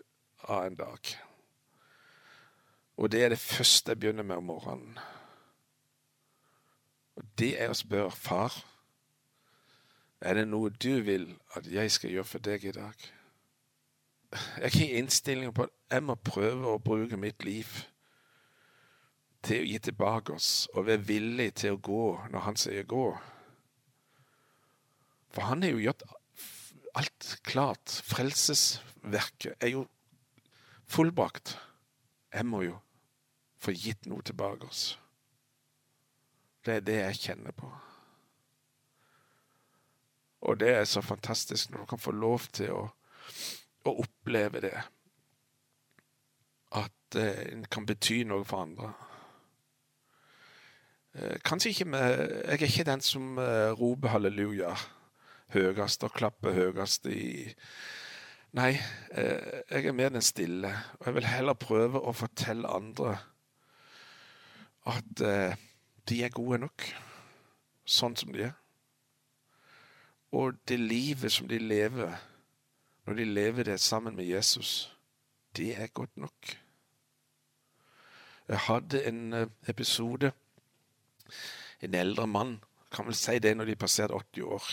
av 0.49 0.67
en 0.67 0.77
dag. 0.77 1.15
Og 2.97 3.11
det 3.11 3.25
er 3.25 3.33
det 3.33 3.41
første 3.43 3.95
jeg 3.95 4.01
begynner 4.01 4.27
med 4.27 4.37
om 4.37 4.51
morgenen. 4.53 4.99
Og 7.17 7.27
det 7.39 7.55
er 7.63 7.71
å 7.71 7.79
spørre 7.79 8.11
far 8.11 8.55
er 10.25 10.39
det 10.39 10.47
noe 10.49 10.71
du 10.71 11.03
vil 11.05 11.27
at 11.59 11.67
jeg 11.69 11.93
skal 11.93 12.15
gjøre 12.15 12.31
for 12.31 12.45
deg 12.45 12.65
i 12.65 12.73
dag. 12.75 12.95
Jeg 14.35 14.71
har 14.75 14.97
innstilling 14.99 15.53
på 15.55 15.67
at 15.69 15.75
jeg 15.95 16.03
må 16.03 16.17
prøve 16.19 16.75
å 16.75 16.83
bruke 16.83 17.19
mitt 17.21 17.45
liv 17.47 17.69
til 19.45 19.61
å 19.61 19.69
gi 19.69 19.79
tilbake 19.87 20.35
oss 20.35 20.51
og 20.73 20.89
være 20.89 21.07
villig 21.07 21.51
til 21.61 21.77
å 21.77 21.83
gå 21.85 22.05
når 22.33 22.47
han 22.49 22.59
sier 22.59 22.87
gå. 22.89 23.07
For 25.35 25.51
han 25.51 25.63
har 25.63 25.75
jo 25.75 25.85
gjort 25.85 26.05
alt 26.95 27.31
klart. 27.47 28.01
Frelsesverket 28.07 29.59
er 29.61 29.75
jo 29.75 29.87
fullbrakt. 30.91 31.57
Jeg 32.35 32.47
må 32.47 32.65
jo 32.67 32.79
få 33.63 33.75
gitt 33.75 34.07
noe 34.11 34.23
tilbake 34.27 34.69
oss. 34.69 34.85
Det 36.65 36.79
er 36.79 36.87
det 36.87 37.01
jeg 37.01 37.21
kjenner 37.29 37.57
på. 37.57 37.69
Og 40.45 40.59
det 40.61 40.75
er 40.77 40.85
så 40.89 41.01
fantastisk 41.05 41.71
når 41.71 41.85
du 41.85 41.91
kan 41.95 42.01
få 42.01 42.13
lov 42.13 42.49
til 42.53 42.73
å, 42.77 42.83
å 43.85 43.97
oppleve 44.05 44.63
det. 44.65 44.77
At 46.75 47.19
eh, 47.21 47.65
kan 47.71 47.87
bety 47.87 48.23
noe 48.29 48.45
for 48.49 48.65
andre. 48.65 48.93
Eh, 51.15 51.37
kanskje 51.47 51.71
ikke 51.71 51.91
med 51.93 52.07
Jeg 52.19 52.59
er 52.59 52.67
ikke 52.69 52.91
den 52.91 53.05
som 53.05 53.39
eh, 53.39 53.71
roper 53.79 54.17
halleluja 54.17 54.75
høyest 55.55 56.05
og 56.07 56.15
klapper 56.17 56.57
høyest 56.57 57.07
i 57.13 57.25
Nei, 58.55 58.77
eh, 59.11 59.63
jeg 59.67 59.89
er 59.91 59.95
mer 59.99 60.13
den 60.15 60.23
stille. 60.23 60.71
Og 61.01 61.07
jeg 61.09 61.15
vil 61.17 61.27
heller 61.27 61.57
prøve 61.59 61.99
å 61.99 62.13
fortelle 62.15 62.71
andre 62.71 63.17
at 64.87 65.23
eh, 65.27 65.57
de 66.07 66.21
er 66.23 66.31
gode 66.31 66.61
nok 66.63 66.85
sånn 67.85 68.15
som 68.15 68.31
de 68.31 68.45
er. 68.47 68.55
Og 70.35 70.55
det 70.69 70.79
livet 70.79 71.33
som 71.35 71.49
de 71.51 71.59
lever, 71.59 72.15
når 73.05 73.15
de 73.15 73.25
lever 73.25 73.63
det 73.63 73.81
sammen 73.81 74.17
med 74.17 74.25
Jesus, 74.25 74.97
det 75.57 75.77
er 75.77 75.87
godt 75.87 76.17
nok. 76.17 76.59
Jeg 78.49 78.59
hadde 78.59 79.05
en 79.09 79.33
eh, 79.33 79.47
episode 79.69 80.33
En 81.83 81.95
eldre 81.95 82.27
mann, 82.27 82.65
kan 82.93 83.05
vel 83.07 83.15
si 83.15 83.39
det 83.39 83.51
når 83.57 83.65
de 83.65 83.77
passerte 83.77 84.15
80 84.15 84.45
år. 84.45 84.69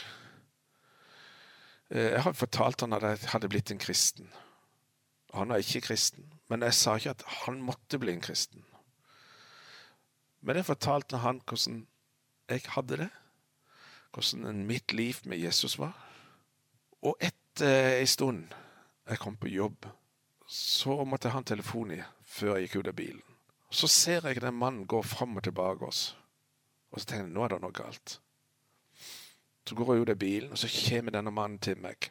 Eh, 1.89 2.11
jeg 2.13 2.23
har 2.23 2.33
fortalt 2.33 2.81
han 2.81 2.93
at 2.93 3.03
jeg 3.03 3.31
hadde 3.33 3.49
blitt 3.49 3.71
en 3.71 3.79
kristen. 3.79 4.29
Han 5.33 5.49
var 5.49 5.63
ikke 5.63 5.81
kristen, 5.81 6.29
men 6.47 6.63
jeg 6.63 6.73
sa 6.73 6.95
ikke 6.95 7.15
at 7.15 7.23
han 7.45 7.59
måtte 7.61 7.99
bli 7.99 8.13
en 8.13 8.23
kristen. 8.23 8.63
Men 10.41 10.55
jeg 10.55 10.65
fortalte 10.65 11.17
han 11.17 11.41
hvordan 11.47 11.85
jeg 12.49 12.63
hadde 12.75 12.97
det, 13.03 13.09
hvordan 14.13 14.65
mitt 14.67 14.93
liv 14.93 15.15
med 15.25 15.37
Jesus 15.37 15.77
var. 15.79 15.95
Og 17.01 17.17
etter 17.51 17.99
en 17.99 18.07
stund 18.07 18.53
jeg 19.09 19.19
kom 19.19 19.35
på 19.35 19.49
jobb, 19.51 19.87
så 20.47 21.01
måtte 21.03 21.27
jeg 21.27 21.33
ha 21.35 21.41
en 21.41 21.47
telefon 21.51 21.91
i 21.91 21.99
før 22.23 22.55
jeg 22.55 22.67
gikk 22.67 22.77
ut 22.79 22.89
av 22.91 22.95
bilen. 22.95 23.23
Så 23.71 23.87
ser 23.91 24.27
jeg 24.27 24.41
den 24.43 24.55
mannen 24.55 24.87
gå 24.87 25.01
fram 25.03 25.35
og 25.35 25.43
tilbake 25.43 25.83
oss, 25.87 26.15
og 26.91 26.99
så 26.99 27.09
tenker 27.09 27.27
jeg 27.27 27.35
nå 27.35 27.43
er 27.43 27.53
det 27.53 27.61
noe 27.63 27.75
galt. 27.75 28.19
Så 29.67 29.75
går 29.75 29.93
jeg 29.93 30.03
ut 30.03 30.13
av 30.13 30.19
bilen, 30.19 30.51
og 30.51 30.59
så 30.59 30.69
kommer 30.71 31.15
denne 31.15 31.31
mannen 31.31 31.59
til 31.59 31.79
meg. 31.79 32.09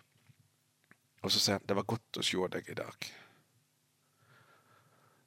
Og 1.21 1.33
så 1.33 1.41
sier 1.41 1.59
han 1.59 1.69
det 1.69 1.77
var 1.77 1.89
godt 1.89 2.21
å 2.21 2.25
se 2.25 2.49
deg 2.57 2.69
i 2.73 2.77
dag. 2.79 3.09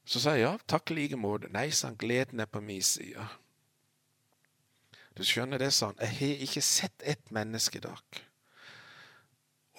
Så 0.05 0.19
sa 0.19 0.35
jeg 0.35 0.45
ja, 0.45 0.53
takk 0.67 0.91
i 0.91 0.97
like 0.97 1.17
måte. 1.17 1.49
Nei, 1.53 1.69
sa 1.71 1.93
gleden 1.95 2.41
er 2.43 2.49
på 2.49 2.61
min 2.61 2.83
side. 2.83 3.25
Du 5.17 5.23
skjønner 5.25 5.61
det, 5.61 5.71
sa 5.73 5.91
han, 5.91 6.01
jeg 6.01 6.17
har 6.17 6.45
ikke 6.47 6.65
sett 6.65 7.05
ett 7.05 7.31
menneske 7.33 7.79
i 7.79 7.85
dag. 7.85 8.23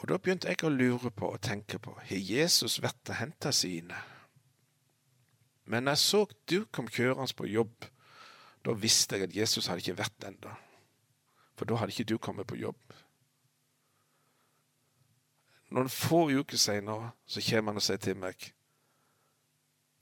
Og 0.04 0.08
da 0.10 0.18
begynte 0.20 0.50
jeg 0.52 0.60
å 0.60 0.68
lure 0.68 1.08
på 1.16 1.30
og 1.32 1.40
tenke 1.40 1.78
på, 1.80 1.94
har 1.96 2.18
Jesus 2.28 2.74
vært 2.84 3.08
og 3.08 3.16
henta 3.16 3.48
sine? 3.56 3.96
Men 5.64 5.86
når 5.86 5.94
jeg 5.94 6.00
så 6.02 6.18
du 6.44 6.66
kom 6.68 6.90
kjørende 6.92 7.32
på 7.32 7.46
jobb, 7.48 7.86
da 8.68 8.74
visste 8.76 9.16
jeg 9.16 9.30
at 9.30 9.36
Jesus 9.38 9.70
hadde 9.70 9.80
ikke 9.80 10.02
vært 10.02 10.26
ennå. 10.28 10.52
For 11.56 11.64
da 11.64 11.78
hadde 11.80 11.96
ikke 11.96 12.10
du 12.10 12.18
kommet 12.20 12.50
på 12.50 12.58
jobb. 12.60 12.98
Noen 15.72 15.88
få 15.88 16.26
uker 16.34 16.60
seinere 16.60 17.14
så 17.24 17.40
kommer 17.48 17.72
han 17.72 17.80
og 17.80 17.88
sier 17.88 18.04
til 18.04 18.20
meg 18.20 18.50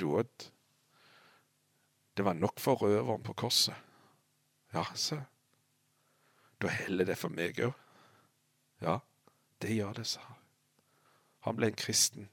Du 0.02 0.16
Odd, 0.18 0.48
det 2.18 2.26
var 2.26 2.34
nok 2.42 2.58
for 2.58 2.82
røveren 2.82 3.22
på 3.22 3.38
korset. 3.38 3.78
Ja, 4.74 4.82
sa. 4.98 5.22
Da 6.58 6.74
heller 6.74 7.06
det 7.06 7.20
for 7.22 7.30
meg 7.30 7.62
òg. 7.62 7.78
Ja, 8.82 8.98
det 9.62 9.74
gjør 9.76 9.92
det, 9.98 10.06
sa 10.06 10.22
han. 10.26 10.38
Han 11.46 11.58
ble 11.58 11.70
en 11.70 11.78
kristen, 11.78 12.28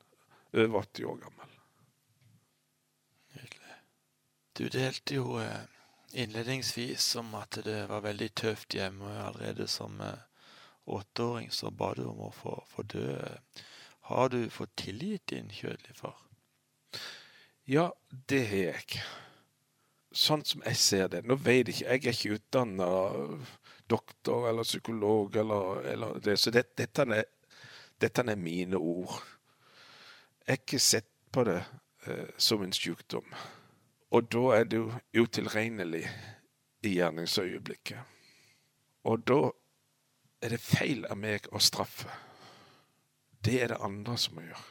over 0.53 0.79
80 0.81 1.05
år 1.09 1.19
gammel. 1.23 1.57
Nydelig. 3.35 3.77
Du 4.57 4.63
delte 4.73 5.17
jo 5.17 5.39
eh, 5.41 5.65
innledningsvis 6.13 7.15
om 7.21 7.33
at 7.39 7.61
det 7.65 7.83
var 7.89 8.05
veldig 8.05 8.29
tøft 8.37 8.77
hjemme 8.77 9.13
allerede 9.23 9.67
som 9.67 10.01
eh, 10.01 10.25
åtteåring. 10.85 11.51
Så 11.51 11.71
ba 11.71 11.93
du 11.97 12.03
om 12.09 12.21
å 12.27 12.31
få, 12.33 12.55
få 12.69 12.85
dø. 12.85 13.17
Har 14.09 14.29
du 14.29 14.49
fått 14.49 14.75
tilgitt 14.85 15.29
din 15.33 15.49
kjødelige 15.53 15.97
far? 15.97 16.17
Ja, 17.69 17.91
det 18.09 18.45
har 18.49 18.63
jeg. 18.73 19.01
Sånn 20.11 20.41
som 20.45 20.63
jeg 20.65 20.77
ser 20.81 21.09
det. 21.13 21.21
Nå 21.27 21.37
vet 21.37 21.69
jeg 21.69 21.75
ikke, 21.75 21.85
jeg 21.85 21.99
er 21.99 22.15
ikke 22.15 22.37
utdanna 22.39 22.87
doktor 23.89 24.47
eller 24.49 24.65
psykolog 24.65 25.35
eller, 25.37 25.83
eller 25.91 26.19
det, 26.23 26.37
så 26.37 26.53
det, 26.53 26.65
dette, 26.77 27.05
er, 27.05 27.27
dette, 28.01 28.25
er, 28.25 28.35
mine 28.35 28.77
ord. 28.77 29.19
Jeg 30.45 30.55
har 30.55 30.61
ikke 30.63 30.81
sett 30.81 31.09
på 31.31 31.45
det 31.45 31.59
eh, 32.07 32.33
som 32.37 32.63
en 32.65 32.73
sykdom. 32.73 33.25
Og 34.09 34.31
da 34.33 34.43
er 34.57 34.65
det 34.65 34.81
jo 34.81 34.89
utilregnelig 35.13 36.07
i 36.81 36.95
gjerningsøyeblikket. 36.95 38.01
Og 39.05 39.21
da 39.29 39.39
er 40.41 40.55
det 40.55 40.61
feil 40.63 41.05
av 41.05 41.19
meg 41.21 41.45
å 41.53 41.61
straffe. 41.61 42.09
Det 43.45 43.61
er 43.61 43.73
det 43.73 43.83
andre 43.85 44.17
som 44.17 44.35
må 44.35 44.47
gjøre. 44.47 44.67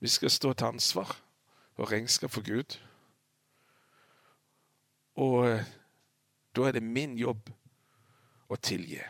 Vi 0.00 0.08
skal 0.08 0.30
stå 0.30 0.52
til 0.52 0.72
ansvar 0.72 1.16
og 1.76 1.90
regnskap 1.92 2.32
for 2.32 2.46
Gud. 2.46 2.78
Og 5.18 5.48
eh, 5.48 5.66
da 6.56 6.68
er 6.68 6.78
det 6.78 6.84
min 6.84 7.16
jobb 7.18 7.50
å 8.48 8.56
tilgi. 8.62 9.00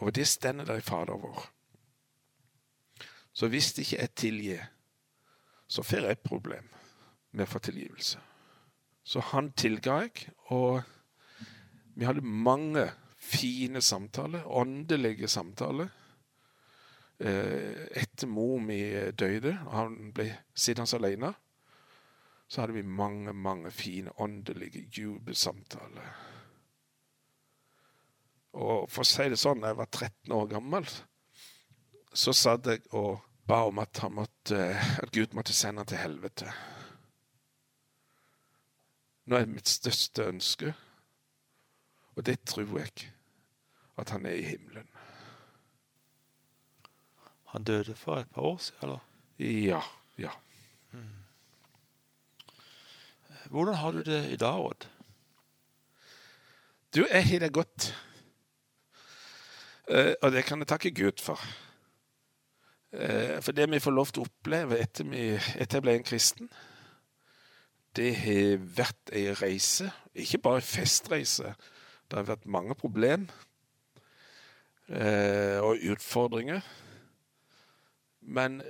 Og 0.00 0.14
det 0.14 0.26
stender 0.28 0.68
der 0.68 0.80
i 0.80 0.84
Fader 0.84 1.18
vår. 1.20 1.44
Så 3.36 3.50
hvis 3.52 3.72
det 3.76 3.84
ikke 3.84 4.02
er 4.02 4.12
tilgi, 4.16 4.58
så 5.68 5.82
får 5.82 6.06
jeg 6.06 6.16
et 6.16 6.24
problem 6.24 6.68
med 7.32 7.44
å 7.44 7.50
få 7.50 7.60
tilgivelse. 7.66 8.20
Så 9.06 9.22
han 9.32 9.52
tilga 9.52 10.00
jeg, 10.02 10.30
og 10.54 10.80
vi 11.94 12.06
hadde 12.08 12.24
mange 12.24 12.86
fine 13.16 13.82
samtaler, 13.82 14.46
åndelige 14.46 15.28
samtaler. 15.28 15.90
Eh, 17.18 17.86
etter 17.96 18.28
mor 18.28 18.58
mi 18.60 18.80
døde, 19.16 19.54
og 19.66 19.72
han 19.72 19.94
ble 20.16 20.30
sittende 20.54 20.98
alene, 20.98 21.32
så 22.46 22.62
hadde 22.62 22.76
vi 22.76 22.82
mange, 22.82 23.32
mange 23.32 23.70
fine 23.74 24.12
åndelige 24.22 24.86
jubelsamtaler. 24.92 26.12
Og 28.56 28.86
for 28.88 29.02
å 29.02 29.08
si 29.08 29.26
det 29.28 29.38
sånn, 29.40 29.60
da 29.60 29.72
jeg 29.72 29.80
var 29.80 29.90
13 29.90 30.36
år 30.36 30.46
gammel, 30.54 30.86
så 32.16 32.32
satt 32.32 32.70
jeg 32.70 32.86
og 32.96 33.20
ba 33.46 33.64
om 33.68 33.82
at, 33.82 34.00
måtte, 34.10 34.62
at 35.02 35.12
Gud 35.12 35.34
måtte 35.36 35.54
sende 35.54 35.82
han 35.82 35.90
til 35.90 36.00
helvete. 36.00 36.54
Nå 39.26 39.36
er 39.36 39.50
mitt 39.50 39.68
største 39.68 40.28
ønske, 40.30 40.72
og 42.14 42.24
det 42.26 42.38
tror 42.46 42.78
jeg, 42.78 43.10
at 43.98 44.14
han 44.14 44.26
er 44.28 44.38
i 44.38 44.46
himmelen. 44.46 44.88
Han 47.52 47.66
døde 47.66 47.94
for 47.98 48.20
et 48.20 48.30
par 48.30 48.42
år 48.46 48.58
siden, 48.62 48.82
eller? 48.82 49.04
Ja. 49.38 49.82
Ja. 50.18 50.32
Mm. 50.92 51.25
Hvordan 53.50 53.74
har 53.74 53.90
du 53.90 54.02
det 54.02 54.30
i 54.32 54.36
dag, 54.36 54.60
Odd? 54.60 54.88
Du, 56.94 57.06
jeg 57.10 57.28
har 57.28 57.38
det 57.38 57.52
godt. 57.52 57.94
Uh, 59.90 60.12
og 60.22 60.32
det 60.32 60.44
kan 60.44 60.58
jeg 60.58 60.66
takke 60.66 60.90
Gud 60.90 61.22
for. 61.22 61.40
Uh, 62.92 63.38
for 63.40 63.52
det 63.52 63.70
vi 63.70 63.78
får 63.78 63.94
lov 63.94 64.10
til 64.10 64.24
å 64.24 64.26
oppleve 64.26 64.80
etter, 64.82 65.06
vi, 65.06 65.28
jeg 65.58 65.82
ble 65.82 65.94
en 65.94 66.06
kristen, 66.06 66.50
det 67.96 68.12
har 68.18 68.58
vært 68.76 69.12
ei 69.12 69.30
reise. 69.38 69.90
Ikke 70.14 70.42
bare 70.42 70.60
ei 70.60 70.66
festreise. 70.66 71.54
Det 72.10 72.18
har 72.18 72.26
vært 72.28 72.46
mange 72.46 72.74
problem 72.78 73.24
eh, 74.88 75.58
og 75.58 75.80
utfordringer. 75.82 76.60
Men 78.20 78.60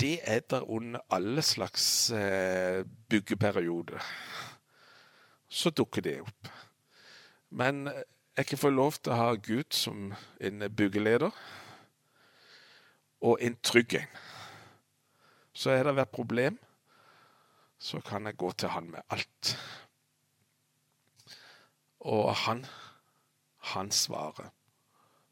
det 0.00 0.18
er 0.24 0.40
der 0.50 0.70
under 0.70 1.00
alle 1.10 1.42
slags 1.42 2.10
eh, 2.10 2.84
byggeperioder. 3.08 4.00
Så 5.48 5.70
dukker 5.70 6.02
det 6.02 6.20
opp. 6.22 6.48
Men 7.50 7.90
jeg 8.36 8.46
kan 8.46 8.58
få 8.58 8.70
lov 8.70 8.92
til 8.92 9.12
å 9.12 9.18
ha 9.18 9.34
Gud 9.34 9.74
som 9.74 10.12
en 10.40 10.64
byggeleder, 10.76 11.30
og 13.20 13.42
en 13.44 13.56
trygg 13.62 13.94
en. 13.98 14.18
Så 15.52 15.74
har 15.74 15.84
det 15.84 15.98
vært 15.98 16.14
problem 16.14 16.56
så 17.80 18.00
kan 18.04 18.28
jeg 18.28 18.36
gå 18.36 18.52
til 18.52 18.68
han 18.68 18.90
med 18.92 19.00
alt. 19.08 19.54
Og 22.00 22.34
han, 22.44 22.64
han 23.72 23.90
svarer 23.90 24.50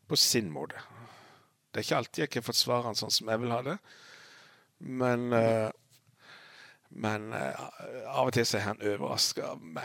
på 0.08 0.16
sin 0.16 0.48
måte. 0.50 0.80
Det 1.68 1.80
er 1.80 1.86
ikke 1.86 1.96
alltid 1.96 2.22
jeg 2.22 2.30
kan 2.32 2.46
forsvare 2.46 2.80
svare 2.80 2.88
han 2.88 2.96
sånn 2.98 3.12
som 3.12 3.28
jeg 3.28 3.42
vil 3.42 3.52
ha 3.52 3.60
det, 3.66 3.76
men 4.78 5.32
uh, 5.32 5.70
men 6.88 7.32
uh, 7.34 7.66
av 8.08 8.30
og 8.30 8.32
til 8.32 8.48
er 8.56 8.64
han 8.64 8.80
overraska 8.80 9.52
med 9.60 9.84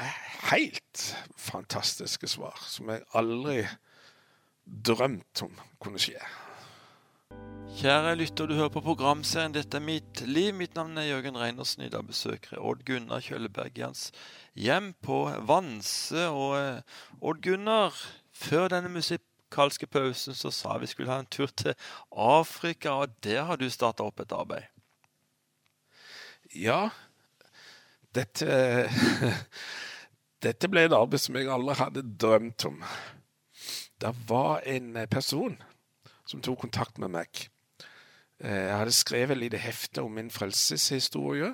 helt 0.51 1.03
fantastiske 1.35 2.29
svar 2.31 2.61
som 2.63 2.93
jeg 2.93 3.03
aldri 3.17 3.57
drømte 4.63 5.49
om 5.49 5.59
kunne 5.83 5.99
skje. 5.99 6.19
Kjære 7.73 8.15
lytter, 8.15 8.45
du 8.45 8.53
hører 8.53 8.69
på 8.69 8.83
programserien 8.85 9.53
'Dette 9.53 9.77
er 9.77 9.81
mitt 9.81 10.21
liv'. 10.21 10.53
Mitt 10.53 10.75
navn 10.75 10.97
er 10.97 11.09
Jørgen 11.09 11.37
Reinersen. 11.37 11.83
I 11.83 11.89
dag 11.89 12.05
besøker 12.07 12.51
jeg 12.51 12.61
Odd 12.61 12.83
Gunnar 12.85 13.19
Kjølleberg 13.19 13.77
i 13.77 13.81
hans 13.81 14.11
hjem 14.53 14.93
på 15.01 15.17
Vanse. 15.47 16.27
Og 16.29 16.53
eh, 16.59 16.81
Odd 17.21 17.41
Gunnar, 17.41 17.97
før 18.31 18.67
denne 18.67 18.93
musikalske 18.93 19.87
pausen 19.87 20.37
så 20.37 20.51
sa 20.53 20.77
vi 20.77 20.91
skulle 20.91 21.11
ha 21.11 21.19
en 21.19 21.25
tur 21.25 21.49
til 21.49 21.73
Afrika, 22.11 22.93
og 22.93 23.17
der 23.23 23.43
har 23.49 23.57
du 23.57 23.69
starta 23.69 24.05
opp 24.05 24.21
et 24.21 24.31
arbeid. 24.31 24.69
Ja. 26.55 26.89
Dette 28.13 28.89
Dette 30.43 30.67
ble 30.67 30.83
et 30.83 30.93
arbeid 30.93 31.21
som 31.23 31.37
jeg 31.39 31.47
aldri 31.47 31.77
hadde 31.79 32.01
drømt 32.19 32.65
om. 32.67 32.81
Det 34.03 34.11
var 34.27 34.65
en 34.67 34.97
person 35.07 35.55
som 36.27 36.41
tok 36.43 36.65
kontakt 36.65 36.99
med 36.99 37.13
meg 37.13 37.45
Eh, 38.43 38.65
jeg 38.67 38.77
hadde 38.77 38.95
skrevet 38.95 39.37
et 39.37 39.43
lite 39.45 39.61
hefte 39.61 40.03
om 40.03 40.11
min 40.11 40.31
frelseshistorie. 40.31 41.53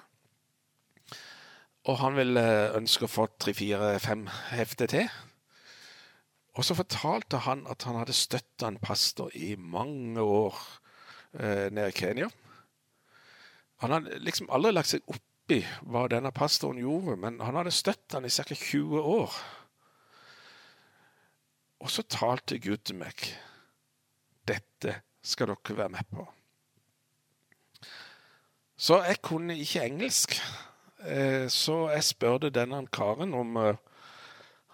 Og 1.90 1.98
han 2.02 2.18
ville 2.18 2.44
ønske 2.78 3.06
å 3.06 3.12
få 3.12 3.28
tre-fire-fem 3.40 4.26
hefter 4.52 4.90
til. 4.90 5.10
Og 6.58 6.66
så 6.66 6.76
fortalte 6.76 7.44
han 7.46 7.64
at 7.72 7.86
han 7.88 8.00
hadde 8.02 8.18
støtta 8.18 8.68
en 8.68 8.82
pastor 8.82 9.30
i 9.38 9.54
mange 9.56 10.22
år 10.22 10.58
eh, 11.40 11.70
nede 11.70 11.92
i 11.94 11.96
Kenya. 11.96 12.30
Han 13.80 13.96
hadde 13.96 14.20
liksom 14.24 14.50
aldri 14.52 14.74
lagt 14.74 14.92
seg 14.92 15.06
oppi 15.08 15.62
hva 15.88 16.08
denne 16.12 16.32
pastoren 16.36 16.82
gjorde, 16.82 17.16
men 17.20 17.40
han 17.44 17.58
hadde 17.60 17.74
støttet 17.74 18.18
han 18.18 18.28
i 18.28 18.34
ca. 18.34 18.44
20 18.56 19.00
år. 19.00 19.38
Og 21.80 21.92
så 21.94 22.04
talte 22.04 22.60
Gud 22.60 22.84
til 22.84 23.00
meg. 23.00 23.24
Dette 24.48 25.00
skal 25.24 25.54
dere 25.54 25.78
være 25.78 25.94
med 25.96 26.12
på. 26.12 26.26
Så 28.80 29.02
jeg 29.04 29.22
kunne 29.24 29.58
ikke 29.60 29.84
engelsk, 29.88 30.38
eh, 31.04 31.48
så 31.52 31.90
jeg 31.92 32.06
spurte 32.08 32.52
denne 32.56 32.86
karen 32.88 33.34
om 33.36 33.58
eh, 33.60 33.80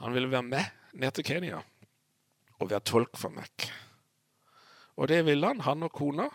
han 0.02 0.14
ville 0.14 0.30
være 0.30 0.46
med 0.46 0.66
ned 0.94 1.16
til 1.16 1.26
Kenya 1.26 1.62
og 2.60 2.70
være 2.70 2.86
tolk 2.86 3.18
for 3.18 3.34
meg. 3.34 3.70
Og 4.96 5.10
det 5.10 5.26
ville 5.26 5.48
han. 5.48 5.64
Han 5.66 5.84
og 5.84 5.92
kona 5.92 6.30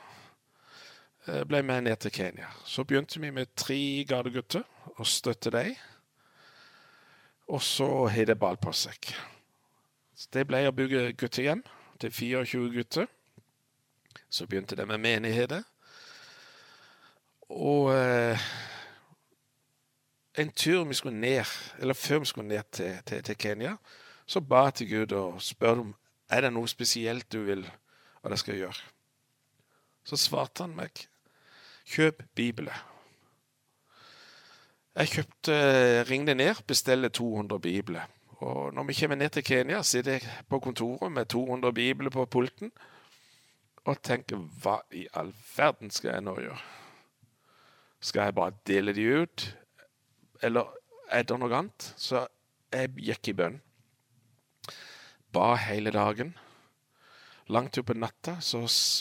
ble 1.27 1.63
med 1.63 1.85
ned 1.85 1.97
til 2.01 2.13
Kenya. 2.13 2.49
Så 2.65 2.85
begynte 2.85 3.21
vi 3.21 3.31
med 3.31 3.53
tre 3.57 4.05
gardegutter 4.09 4.63
og 4.97 5.07
støtte 5.07 5.51
dem. 5.51 5.75
Og 7.51 7.63
så 7.63 8.07
har 8.07 8.25
det 8.25 8.39
ball 8.39 8.57
på 8.57 8.73
seg. 8.73 9.11
Det 10.33 10.47
ble 10.47 10.63
å 10.69 10.75
bygge 10.77 11.13
guttehjem 11.19 11.63
til 12.01 12.13
24 12.13 12.73
gutter. 12.75 13.07
Så 14.31 14.47
begynte 14.47 14.77
det 14.77 14.87
med 14.89 15.03
menigheter. 15.03 15.63
Og 17.51 17.91
eh, 17.95 18.45
en 20.39 20.53
tur 20.53 20.85
vi 20.85 20.95
skulle 20.95 21.19
ned, 21.19 21.45
eller 21.79 21.95
før 21.95 22.23
vi 22.23 22.31
skulle 22.31 22.49
ned 22.49 22.63
til, 22.71 22.95
til, 23.07 23.23
til 23.23 23.37
Kenya, 23.37 23.75
så 24.27 24.41
ba 24.41 24.69
jeg 24.69 24.75
til 24.75 24.91
Gud 24.91 25.13
og 25.19 25.43
spurte 25.43 25.83
om 25.89 25.95
er 26.31 26.47
det 26.47 26.53
noe 26.55 26.71
spesielt 26.71 27.27
du 27.33 27.41
vil 27.49 27.65
at 28.23 28.31
jeg 28.31 28.39
skal 28.45 28.61
gjøre. 28.61 28.91
Så 30.05 30.19
svarte 30.19 30.65
han 30.65 30.77
meg 30.77 31.07
kjøp 31.91 32.23
Bibelen. 32.35 32.75
Jeg 35.01 35.13
kjøpte, 35.15 35.55
ringte 36.11 36.35
ned, 36.35 36.65
bestilte 36.67 37.09
200 37.15 37.61
bibler. 37.63 38.09
Og 38.41 38.75
når 38.75 38.89
vi 38.89 38.97
kommer 39.01 39.17
ned 39.17 39.31
til 39.31 39.45
Kenya, 39.45 39.83
sitter 39.83 40.19
jeg 40.19 40.45
på 40.49 40.59
kontoret 40.59 41.13
med 41.13 41.29
200 41.29 41.73
bibler 41.75 42.11
på 42.11 42.25
pulten 42.25 42.73
og 43.85 44.03
tenker 44.05 44.41
hva 44.63 44.81
i 44.93 45.07
all 45.17 45.33
verden 45.57 45.91
skal 45.91 46.15
jeg 46.15 46.25
nå 46.25 46.35
gjøre? 46.41 46.61
Skal 48.01 48.29
jeg 48.29 48.35
bare 48.35 48.57
dele 48.67 48.95
de 48.97 49.07
ut, 49.23 49.47
eller 50.43 50.69
er 51.11 51.25
det 51.29 51.39
noe 51.41 51.57
annet? 51.57 51.91
Så 51.97 52.27
jeg 52.73 52.93
gikk 52.97 53.33
i 53.33 53.37
bønn. 53.37 53.59
Ba 55.33 55.55
hele 55.61 55.93
dagen. 55.95 56.33
Langt 57.51 57.79
utpå 57.81 57.97
natta 57.99 58.37
så 58.45 58.61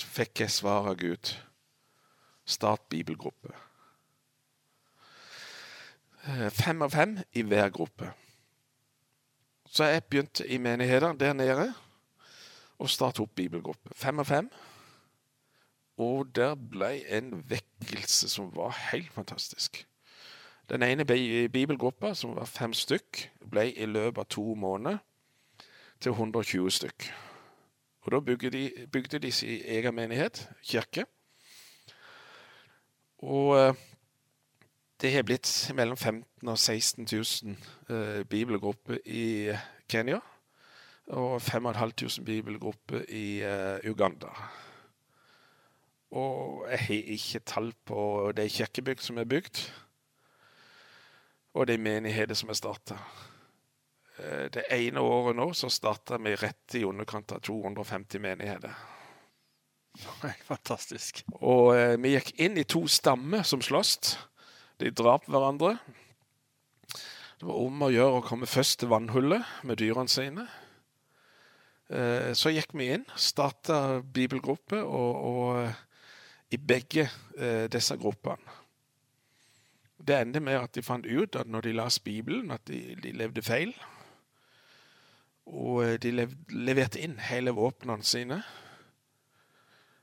fikk 0.10 0.42
jeg 0.42 0.50
svar 0.50 0.88
av 0.90 0.96
Gud. 0.98 1.30
Start 2.50 2.88
bibelgruppe. 2.90 3.54
Fem 6.58 6.82
av 6.82 6.96
fem 6.96 7.14
i 7.38 7.44
hver 7.46 7.70
gruppe. 7.70 8.10
Så 9.70 9.86
jeg 9.86 10.04
begynte 10.10 10.48
i 10.50 10.58
menigheter 10.58 11.14
der 11.14 11.38
nede 11.38 11.68
å 12.82 12.90
starte 12.90 13.22
opp 13.22 13.36
bibelgruppe. 13.38 13.94
Fem 13.94 14.18
av 14.18 14.26
fem. 14.26 14.50
Og 16.02 16.34
der 16.34 16.58
ble 16.58 16.96
en 17.06 17.36
vekkelse 17.46 18.34
som 18.34 18.50
var 18.56 18.74
helt 18.90 19.14
fantastisk. 19.14 19.84
Den 20.70 20.82
ene 20.86 21.06
bibelgruppa, 21.06 22.16
som 22.18 22.34
var 22.38 22.50
fem 22.50 22.74
stykk, 22.74 23.28
ble 23.46 23.70
i 23.74 23.86
løpet 23.86 24.26
av 24.26 24.30
to 24.34 24.54
måneder 24.58 25.04
til 26.02 26.18
120 26.18 26.80
stykk. 26.82 27.12
Og 28.02 28.12
da 28.12 28.20
bygde 28.20 28.50
de, 28.50 28.88
bygde 28.92 29.20
de 29.20 29.32
sin 29.32 29.62
egen 29.66 29.96
menighet, 29.96 30.50
kirke. 30.64 31.06
Og 33.18 33.76
det 35.02 35.12
har 35.14 35.24
blitt 35.24 35.72
mellom 35.76 35.98
15 35.98 36.26
000 36.44 36.52
og 36.52 36.60
16 36.60 37.08
000 37.12 37.56
eh, 37.90 38.24
bibelgrupper 38.26 38.98
i 39.06 39.54
Kenya. 39.90 40.20
Og 41.08 41.42
5500 41.42 42.26
bibelgrupper 42.26 43.02
i 43.10 43.42
eh, 43.42 43.92
Uganda. 43.92 44.28
Og 46.12 46.66
jeg 46.72 46.80
har 46.80 46.94
ikke 46.94 47.40
tall 47.40 47.74
på 47.86 48.32
de 48.38 48.50
kirkebygg 48.50 49.02
som 49.02 49.18
er 49.18 49.30
bygd, 49.30 49.72
og 51.54 51.68
de 51.68 51.78
menigheter 51.78 52.36
som 52.36 52.50
er 52.50 52.58
starta. 52.58 52.98
Uh, 54.20 54.48
det 54.52 54.66
ene 54.76 55.00
året 55.00 55.38
nå 55.38 55.52
så 55.56 55.70
starta 55.72 56.20
vi 56.20 56.36
rett 56.36 56.76
i 56.76 56.84
underkant 56.84 57.32
av 57.32 57.40
250 57.46 58.20
menigheter. 58.24 58.76
Fantastisk. 60.52 61.24
Og 61.40 61.74
vi 62.04 62.14
gikk 62.14 62.34
inn 62.40 62.60
i 62.60 62.68
to 62.68 62.86
stammer 62.92 63.44
som 63.48 63.64
sloss. 63.64 64.18
De 64.80 64.92
drap 64.96 65.28
hverandre. 65.28 65.78
Det 67.40 67.48
var 67.48 67.60
om 67.64 67.86
å 67.88 67.92
gjøre 67.92 68.20
å 68.20 68.26
komme 68.26 68.48
først 68.48 68.82
til 68.82 68.92
vannhullet 68.92 69.64
med 69.68 69.80
dyrene 69.80 70.12
sine. 70.12 70.46
Så 72.36 72.52
gikk 72.54 72.76
vi 72.78 72.92
inn, 72.94 73.06
starta 73.18 74.00
bibelgruppe, 74.04 74.78
og, 74.84 75.24
og 75.26 76.54
i 76.54 76.60
begge 76.62 77.08
disse 77.72 77.98
gruppene 77.98 78.58
Det 79.98 80.20
endte 80.20 80.44
med 80.44 80.60
at 80.60 80.76
de 80.76 80.84
fant 80.86 81.08
ut 81.08 81.40
at 81.40 81.50
når 81.50 81.66
de 81.66 81.74
las 81.80 82.00
Bibelen, 82.04 82.52
at 82.52 82.68
de, 82.70 82.94
de 83.04 83.16
levde 83.16 83.42
feil. 83.44 83.74
Og 85.50 85.98
de 86.04 86.12
leverte 86.54 87.02
inn 87.02 87.18
hele 87.30 87.54
våpnene 87.58 88.06
sine. 88.06 88.42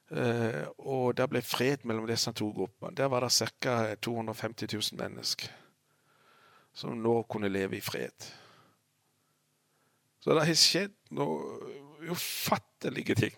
Uh, 0.07 0.63
og 0.87 1.17
det 1.19 1.27
ble 1.31 1.41
fred 1.43 1.83
mellom 1.83 2.07
disse 2.07 2.31
to 2.37 2.53
gruppene. 2.55 2.95
Der 2.95 3.11
var 3.11 3.25
det 3.27 3.33
ca. 3.35 3.95
250 3.95 4.69
000 4.71 5.01
mennesker 5.01 5.51
som 6.77 6.99
nå 7.01 7.23
kunne 7.23 7.49
leve 7.49 7.79
i 7.79 7.81
fred. 7.81 8.27
Så 10.21 10.35
det 10.35 10.45
har 10.45 10.59
skjedd 10.61 10.95
noe 11.17 12.11
ufattelige 12.13 13.17
ting 13.19 13.37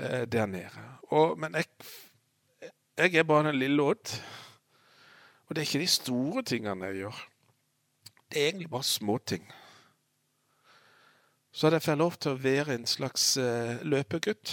uh, 0.00 0.24
der 0.26 0.46
nede. 0.46 0.84
Og, 1.12 1.38
men 1.38 1.54
jeg, 1.54 1.70
jeg, 2.96 3.14
er 3.14 3.28
bare 3.28 3.52
en 3.52 3.58
lille 3.58 3.82
Odd. 3.82 4.14
Og 5.46 5.54
det 5.54 5.62
er 5.62 5.68
ikke 5.68 5.84
de 5.84 5.92
store 5.92 6.42
tingene 6.42 6.90
jeg 6.90 7.04
gjør. 7.04 7.24
Det 8.28 8.40
er 8.40 8.50
egentlig 8.50 8.70
bare 8.70 8.84
småting. 8.84 9.46
Så 11.58 11.66
hadde 11.66 11.80
jeg 11.80 11.88
fått 11.88 11.98
lov 11.98 12.16
til 12.22 12.36
å 12.36 12.38
være 12.38 12.74
en 12.78 12.84
slags 12.86 13.32
uh, 13.42 13.80
løpegutt. 13.82 14.52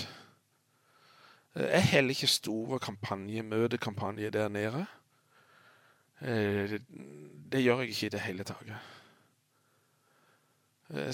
Jeg 1.53 1.89
heller 1.91 2.15
ikke 2.15 2.31
store 2.33 2.79
kampanje, 2.81 3.43
møtekampanjer 3.45 4.33
der 4.33 4.49
nede. 4.49 4.81
Det 6.19 7.61
gjør 7.61 7.83
jeg 7.83 7.93
ikke 7.93 8.07
i 8.07 8.11
det 8.15 8.23
hele 8.25 8.47
tatt. 8.49 8.73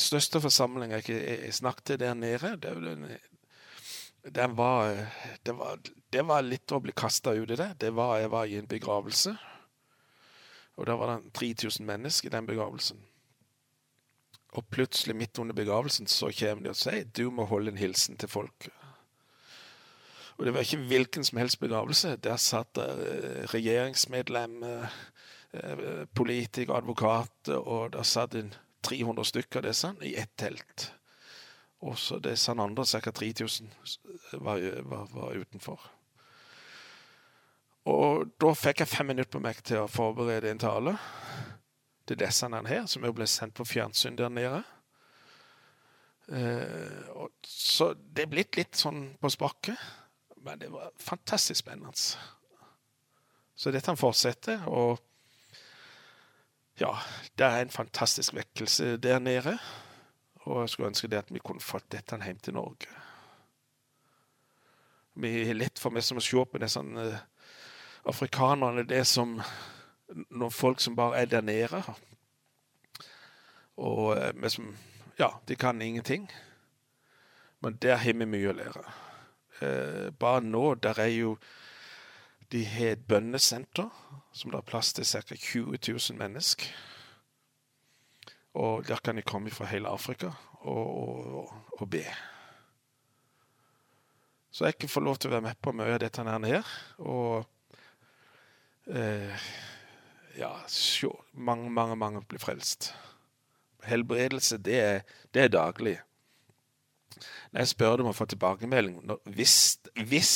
Største 0.02 0.42
forsamling 0.42 0.96
jeg 0.96 1.54
snakket 1.54 1.92
til 1.92 2.02
der 2.02 2.16
nede, 2.18 2.56
det, 2.64 2.74
det, 4.32 4.48
var, 4.58 4.96
det, 5.46 5.58
var, 5.60 5.78
det 6.14 6.26
var 6.26 6.48
litt 6.48 6.72
å 6.72 6.82
bli 6.82 6.96
kasta 6.96 7.36
ut 7.36 7.52
i 7.52 7.60
det. 7.60 7.74
Det 7.84 7.94
var 8.00 8.18
Jeg 8.24 8.32
var 8.32 8.50
i 8.50 8.58
en 8.64 8.72
begravelse, 8.72 9.36
og 10.80 10.88
da 10.88 10.98
var 10.98 11.18
det 11.18 11.34
3000 11.38 11.86
mennesker 11.86 12.32
i 12.32 12.38
den 12.40 12.50
begravelsen. 12.50 13.11
Og 14.52 14.66
plutselig, 14.68 15.16
midt 15.16 15.40
under 15.40 15.56
begravelsen, 15.56 16.08
så 16.12 16.32
kommer 16.36 16.66
de 16.66 16.74
og 16.74 16.80
sier 16.80 17.08
du 17.16 17.30
må 17.32 17.46
holde 17.48 17.72
en 17.72 17.80
hilsen 17.80 18.18
til 18.20 18.30
folk. 18.32 18.68
Og 20.38 20.46
det 20.46 20.54
var 20.54 20.66
ikke 20.66 20.88
hvilken 20.90 21.24
som 21.24 21.38
helst 21.38 21.60
begravelse. 21.62 22.16
Der 22.24 22.36
satt 22.42 22.80
uh, 22.82 23.46
regjeringsmedlem, 23.54 24.64
uh, 24.64 26.08
politiker, 26.16 26.74
advokat, 26.74 27.52
og 27.54 27.94
der 27.94 28.04
satt 28.04 28.36
en 28.36 28.54
300 28.84 29.26
stykker 29.30 29.62
av 29.62 29.70
disse 29.70 29.94
i 30.02 30.16
ett 30.18 30.34
telt. 30.36 30.92
Og 31.82 31.98
så 31.98 32.20
disse 32.20 32.52
andre, 32.52 32.86
ca. 32.86 33.12
3000, 33.12 33.72
var, 34.34 34.62
var, 34.82 35.08
var, 35.14 35.38
utenfor. 35.38 35.88
Og 37.90 38.28
da 38.42 38.52
fikk 38.54 38.84
jeg 38.84 38.92
fem 38.92 39.08
minutter 39.14 39.32
på 39.38 39.42
meg 39.42 39.64
til 39.66 39.82
å 39.82 39.90
forberede 39.90 40.52
en 40.52 40.62
tale 40.62 40.98
til 42.12 42.20
disse 42.20 42.48
her, 42.68 42.86
som 42.92 43.06
jo 43.08 43.14
ble 43.16 43.28
sendt 43.30 43.56
på 43.56 43.66
fjernsyn 43.68 44.20
der 44.20 44.30
nede. 44.30 44.62
Uh, 46.32 47.28
så 47.44 47.94
det 47.96 48.26
er 48.26 48.32
blitt 48.32 48.60
litt 48.60 48.76
sånn 48.80 49.14
på 49.22 49.32
sparket. 49.32 49.80
Men 50.42 50.60
det 50.60 50.72
var 50.74 50.92
fantastisk 50.98 51.62
spennende. 51.62 51.94
Så 53.56 53.72
dette 53.72 53.94
fortsetter, 53.96 54.64
og 54.68 54.98
ja, 56.82 56.96
det 57.38 57.46
er 57.46 57.62
en 57.62 57.74
fantastisk 57.74 58.34
vekkelse 58.34 58.96
der 58.98 59.20
nede. 59.22 59.58
Og 60.50 60.64
jeg 60.64 60.74
skulle 60.74 60.90
ønske 60.90 61.08
det 61.12 61.20
at 61.22 61.30
vi 61.34 61.44
kunne 61.44 61.62
fått 61.62 61.92
dette 61.94 62.18
hjem 62.18 62.40
til 62.42 62.58
Norge. 62.58 62.90
Vi 65.22 65.36
er 65.44 65.54
lett 65.54 65.78
for 65.80 65.94
meg 65.94 66.04
som 66.08 66.18
å 66.18 66.24
se 66.26 66.42
på 66.42 66.62
disse 66.64 66.82
uh, 66.82 67.20
afrikanerne 68.10 68.88
det 68.90 69.04
som 69.06 69.38
noen 70.30 70.52
folk 70.52 70.82
som 70.82 70.96
bare 70.96 71.22
er 71.22 71.30
der 71.32 71.42
nede. 71.42 71.84
Og 73.78 74.18
liksom 74.42 74.76
Ja, 75.20 75.30
de 75.48 75.56
kan 75.56 75.82
ingenting. 75.82 76.32
Men 77.62 77.78
der 77.78 77.96
har 77.96 78.14
vi 78.14 78.26
mye 78.26 78.50
å 78.50 78.56
lære. 78.58 78.84
Eh, 79.62 80.10
bare 80.20 80.42
nå, 80.42 80.76
der 80.76 81.00
er 81.00 81.12
jo 81.14 81.38
De 82.52 82.66
har 82.66 82.96
et 82.96 83.08
bønnesenter 83.08 83.90
som 84.34 84.52
det 84.52 84.58
er 84.58 84.68
plass 84.68 84.94
til 84.94 85.06
ca. 85.06 85.36
20 85.36 85.78
000 85.88 86.18
mennesker. 86.18 86.74
Og 88.54 88.88
der 88.88 89.00
kan 89.00 89.16
de 89.16 89.22
komme 89.22 89.52
fra 89.52 89.66
hele 89.66 89.88
Afrika 89.88 90.34
og, 90.62 90.98
og, 90.98 91.54
og 91.80 91.90
be. 91.90 92.04
Så 94.52 94.66
jeg 94.66 94.78
kan 94.78 94.90
få 94.90 95.00
lov 95.00 95.16
til 95.16 95.32
å 95.32 95.38
være 95.38 95.48
med 95.48 95.62
på 95.64 95.72
mye 95.72 95.94
av 95.96 96.02
dette 96.04 96.26
her. 96.28 96.74
Og 97.00 97.46
eh, 98.92 99.48
ja, 100.38 100.52
sjå, 100.68 101.12
mange, 101.34 101.70
mange, 101.74 101.96
mange 101.96 102.22
blir 102.28 102.42
frelst. 102.42 102.92
Helbredelse, 103.84 104.58
det 104.62 104.80
er, 104.80 105.02
det 105.34 105.46
er 105.46 105.54
daglig. 105.54 105.98
Når 107.52 107.64
jeg 107.64 107.72
spør 107.74 108.04
om 108.04 108.12
å 108.12 108.16
få 108.16 108.26
tilbakemelding 108.30 109.02
hvis, 109.36 109.56
hvis 110.08 110.34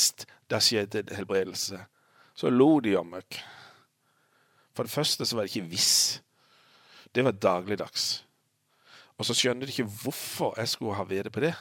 det 0.50 0.62
skjedde 0.62 1.04
helbredelse, 1.16 1.80
så 2.36 2.52
lo 2.52 2.76
de 2.84 2.96
om 2.98 3.08
meg. 3.16 3.38
For 4.76 4.84
det 4.84 4.92
første 4.92 5.24
så 5.24 5.36
var 5.36 5.46
det 5.46 5.54
ikke 5.56 5.68
'hvis'. 5.72 6.20
Det 7.14 7.24
var 7.24 7.32
dagligdags. 7.32 8.24
Og 9.16 9.24
så 9.24 9.34
skjønner 9.34 9.66
de 9.66 9.72
ikke 9.72 9.88
hvorfor 10.02 10.54
jeg 10.60 10.68
skulle 10.68 10.94
ha 10.94 11.04
vært 11.08 11.32
på 11.32 11.40
det. 11.40 11.54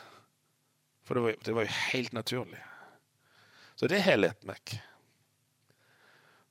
For 1.07 1.15
det 1.15 1.23
var, 1.23 1.35
det 1.45 1.55
var 1.55 1.61
jo 1.61 1.77
helt 1.93 2.13
naturlig. 2.13 2.59
Så 3.75 3.87
det 3.87 4.01
har 4.01 4.17
lært 4.19 4.43
meg. 4.43 4.81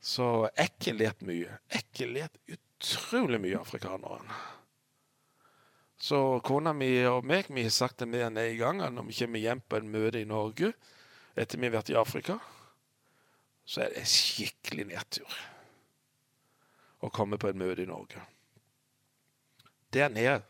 Så 0.05 0.25
jeg 0.51 0.61
har 0.61 0.73
ikke 0.75 0.93
lært 0.99 1.23
mye. 1.25 1.55
Har 1.73 1.81
ikke 1.81 2.29
utrolig 2.53 3.41
mye 3.41 3.57
afrikaneren. 3.57 4.29
Så 5.97 6.19
kona 6.45 6.75
mi 6.77 6.91
og 7.09 7.25
meg 7.25 7.49
vi 7.49 7.65
har 7.65 7.73
sagt 7.73 8.03
det 8.03 8.11
mer 8.13 8.27
enn 8.27 8.37
én 8.37 8.59
gang 8.61 8.83
når 8.93 9.07
vi 9.09 9.17
kommer 9.23 9.41
hjem 9.41 9.63
på 9.65 9.79
en 9.79 9.89
møte 9.89 10.21
i 10.21 10.29
Norge 10.29 10.75
etter 11.35 11.57
vi 11.57 11.71
har 11.71 11.79
vært 11.79 11.95
i 11.95 11.97
Afrika, 11.97 12.37
så 13.65 13.81
er 13.81 13.95
det 13.95 14.03
en 14.03 14.11
skikkelig 14.13 14.85
nedtur 14.91 15.39
å 17.01 17.09
komme 17.09 17.41
på 17.41 17.49
et 17.49 17.59
møte 17.59 17.87
i 17.87 17.89
Norge. 17.89 18.21
Der 19.97 20.13
nede, 20.13 20.43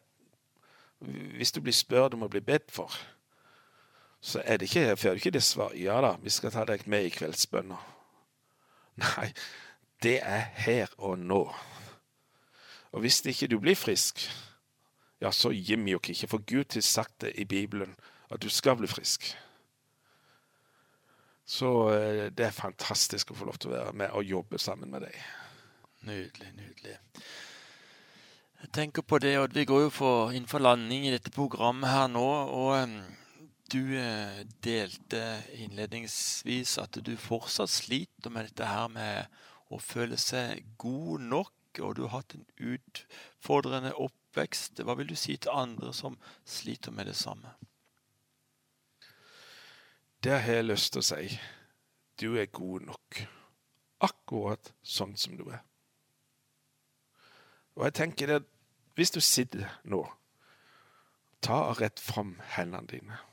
hvis 1.38 1.54
du 1.54 1.62
blir 1.62 1.76
spurt 1.76 2.18
om 2.18 2.26
å 2.26 2.32
bli 2.32 2.42
bedt 2.42 2.74
for, 2.74 2.90
så 4.24 4.42
er 4.42 4.58
det 4.58 4.72
ikke, 4.72 4.96
får 4.98 5.14
du 5.14 5.22
ikke 5.22 5.36
det 5.38 5.46
svaret 5.46 5.78
ja 5.78 6.00
da, 6.02 6.16
vi 6.18 6.32
skal 6.32 6.52
ta 6.52 6.66
deg 6.66 6.88
med 6.90 7.06
i 7.06 7.14
kveldsbønner. 7.14 7.90
Nei, 9.02 9.30
det 10.02 10.18
er 10.22 10.50
her 10.64 10.92
og 10.98 11.18
nå. 11.18 11.42
Og 12.94 13.02
hvis 13.02 13.24
ikke 13.26 13.48
du 13.50 13.58
blir 13.58 13.78
frisk, 13.78 14.22
ja, 15.20 15.32
så 15.32 15.50
gir 15.50 15.80
vi 15.82 15.94
jo 15.94 16.02
ikke, 16.02 16.28
for 16.30 16.44
Gud 16.46 16.74
har 16.74 16.84
sagt 16.84 17.20
det 17.24 17.32
i 17.34 17.44
Bibelen 17.44 17.96
at 18.30 18.42
du 18.42 18.48
skal 18.48 18.76
bli 18.76 18.86
frisk. 18.90 19.32
Så 21.44 21.70
eh, 21.92 22.30
det 22.32 22.46
er 22.46 22.56
fantastisk 22.56 23.30
å 23.30 23.38
få 23.38 23.48
lov 23.48 23.58
til 23.60 23.72
å 23.72 23.74
være 23.74 23.96
med 24.00 24.14
og 24.16 24.24
jobbe 24.24 24.58
sammen 24.58 24.90
med 24.90 25.04
deg. 25.04 25.18
Nydelig, 26.04 26.52
nydelig. 26.56 26.96
Jeg 28.64 28.72
tenker 28.72 29.04
på 29.04 29.18
det, 29.20 29.34
og 29.38 29.54
Vi 29.54 29.64
går 29.68 29.82
jo 29.82 29.90
for, 29.92 30.32
inn 30.32 30.46
for 30.48 30.58
landing 30.58 31.04
i 31.04 31.12
dette 31.12 31.30
programmet 31.30 31.90
her 31.90 32.08
nå. 32.08 32.24
og 32.24 32.70
um, 32.84 32.96
Du 33.74 33.96
eh, 33.98 34.44
delte 34.62 35.42
innledningsvis 35.58 36.76
at 36.78 36.94
du 37.02 37.16
fortsatt 37.18 37.72
sliter 37.72 38.30
med 38.30 38.46
dette 38.46 38.68
her 38.70 38.86
med 38.92 39.40
å 39.74 39.80
føle 39.82 40.14
seg 40.20 40.62
god 40.78 41.24
nok, 41.32 41.80
og 41.82 41.96
du 41.98 42.04
har 42.04 42.20
hatt 42.20 42.36
en 42.36 42.46
utfordrende 42.62 43.90
oppvekst. 43.98 44.78
Hva 44.86 44.94
vil 45.00 45.10
du 45.10 45.16
si 45.18 45.34
til 45.34 45.50
andre 45.50 45.90
som 45.96 46.14
sliter 46.46 46.94
med 46.94 47.10
det 47.10 47.16
samme? 47.18 47.56
Det 50.22 50.38
har 50.38 50.60
jeg 50.60 50.70
lyst 50.70 50.94
til 50.94 51.02
å 51.02 51.08
si 51.10 51.42
du 52.22 52.38
er 52.38 52.54
god 52.54 52.86
nok. 52.92 53.20
Akkurat 54.06 54.70
sånn 54.86 55.18
som 55.18 55.34
du 55.34 55.48
er. 55.50 55.66
Og 57.74 57.88
jeg 57.88 57.98
tenker 58.04 58.30
det, 58.30 58.42
hvis 58.94 59.10
du 59.10 59.18
sitter 59.18 59.66
nå, 59.82 60.04
ta 61.42 61.72
rett 61.74 61.98
fram 61.98 62.36
hendene 62.54 62.86
dine. 62.86 63.24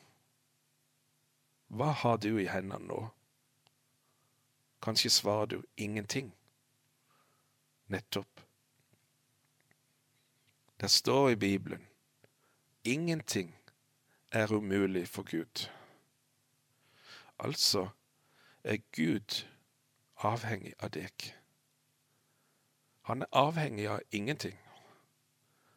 Hva 1.71 1.91
har 1.95 2.17
du 2.17 2.33
i 2.35 2.49
hendene 2.51 2.83
nå? 2.83 2.99
Kanskje 4.83 5.09
svarer 5.09 5.45
du 5.45 5.61
ingenting. 5.75 6.31
Nettopp. 7.87 8.41
Det 10.81 10.89
står 10.89 11.29
i 11.29 11.35
Bibelen 11.35 11.87
ingenting 12.83 13.55
er 14.31 14.51
umulig 14.53 15.07
for 15.07 15.23
Gud. 15.23 15.69
Altså 17.39 17.87
er 18.63 18.77
Gud 18.91 19.45
avhengig 20.17 20.73
av 20.79 20.89
deg. 20.89 21.33
Han 23.01 23.21
er 23.21 23.31
avhengig 23.31 23.87
av 23.89 24.01
ingenting 24.11 24.57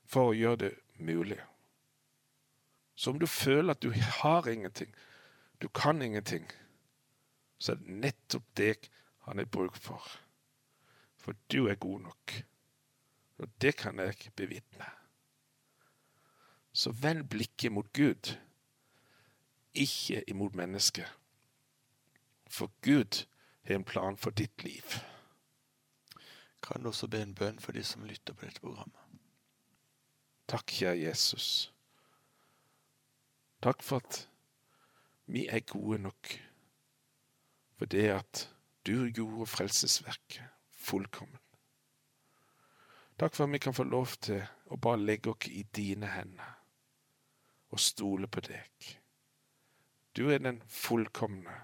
for 0.07 0.31
å 0.31 0.37
gjøre 0.37 0.57
det 0.57 0.73
mulig. 0.99 1.41
Så 2.95 3.11
om 3.11 3.19
du 3.19 3.27
føler 3.27 3.75
at 3.75 3.83
du 3.83 3.91
har 3.91 4.49
ingenting, 4.49 4.95
du 5.65 5.69
kan 5.69 6.03
ingenting, 6.03 6.51
så 7.59 7.73
er 7.73 7.77
det 7.81 7.95
nettopp 8.03 8.49
deg 8.61 8.89
han 9.25 9.41
er 9.41 9.49
bruk 9.49 9.79
for. 9.81 10.03
For 11.17 11.33
du 11.49 11.71
er 11.73 11.79
god 11.81 12.03
nok. 12.05 12.35
Og 13.41 13.49
det 13.65 13.73
kan 13.81 13.97
jeg 13.99 14.29
bevitne. 14.37 14.91
Så 16.73 16.93
vend 16.93 17.25
blikket 17.33 17.73
mot 17.73 17.89
Gud, 17.97 18.35
ikke 19.73 20.21
imot 20.29 20.55
mennesket. 20.55 21.09
For 22.47 22.69
Gud 22.85 23.25
har 23.65 23.75
en 23.79 23.89
plan 23.89 24.21
for 24.21 24.37
ditt 24.37 24.65
liv. 24.69 24.99
Kan 26.61 26.83
du 26.83 26.93
også 26.93 27.09
be 27.09 27.23
en 27.23 27.35
bønn 27.35 27.57
for 27.59 27.73
de 27.73 27.85
som 27.85 28.05
lytter 28.05 28.37
på 28.37 28.45
dette 28.45 28.61
programmet? 28.61 29.01
Takk, 30.45 30.69
kjære 30.69 31.07
Jesus. 31.07 31.73
Takk 33.65 33.81
for 33.83 34.05
at 34.05 34.27
vi 35.27 35.47
er 35.47 35.61
gode 35.61 35.99
nok 35.99 36.35
for 37.79 37.91
det 37.91 38.09
at 38.11 38.51
du 38.87 39.07
gjorde 39.09 39.47
frelsesverket 39.47 40.45
fullkommen. 40.71 41.41
Takk 43.19 43.35
for 43.35 43.45
at 43.45 43.53
vi 43.53 43.59
kan 43.59 43.75
få 43.75 43.85
lov 43.85 44.07
til 44.21 44.43
å 44.67 44.77
bare 44.77 45.01
legge 45.01 45.31
oss 45.31 45.49
i 45.49 45.63
dine 45.75 46.11
hender 46.11 46.55
og 47.71 47.81
stole 47.81 48.29
på 48.29 48.43
deg. 48.45 48.91
Du 50.17 50.29
er 50.31 50.39
den 50.39 50.63
fullkomne 50.69 51.55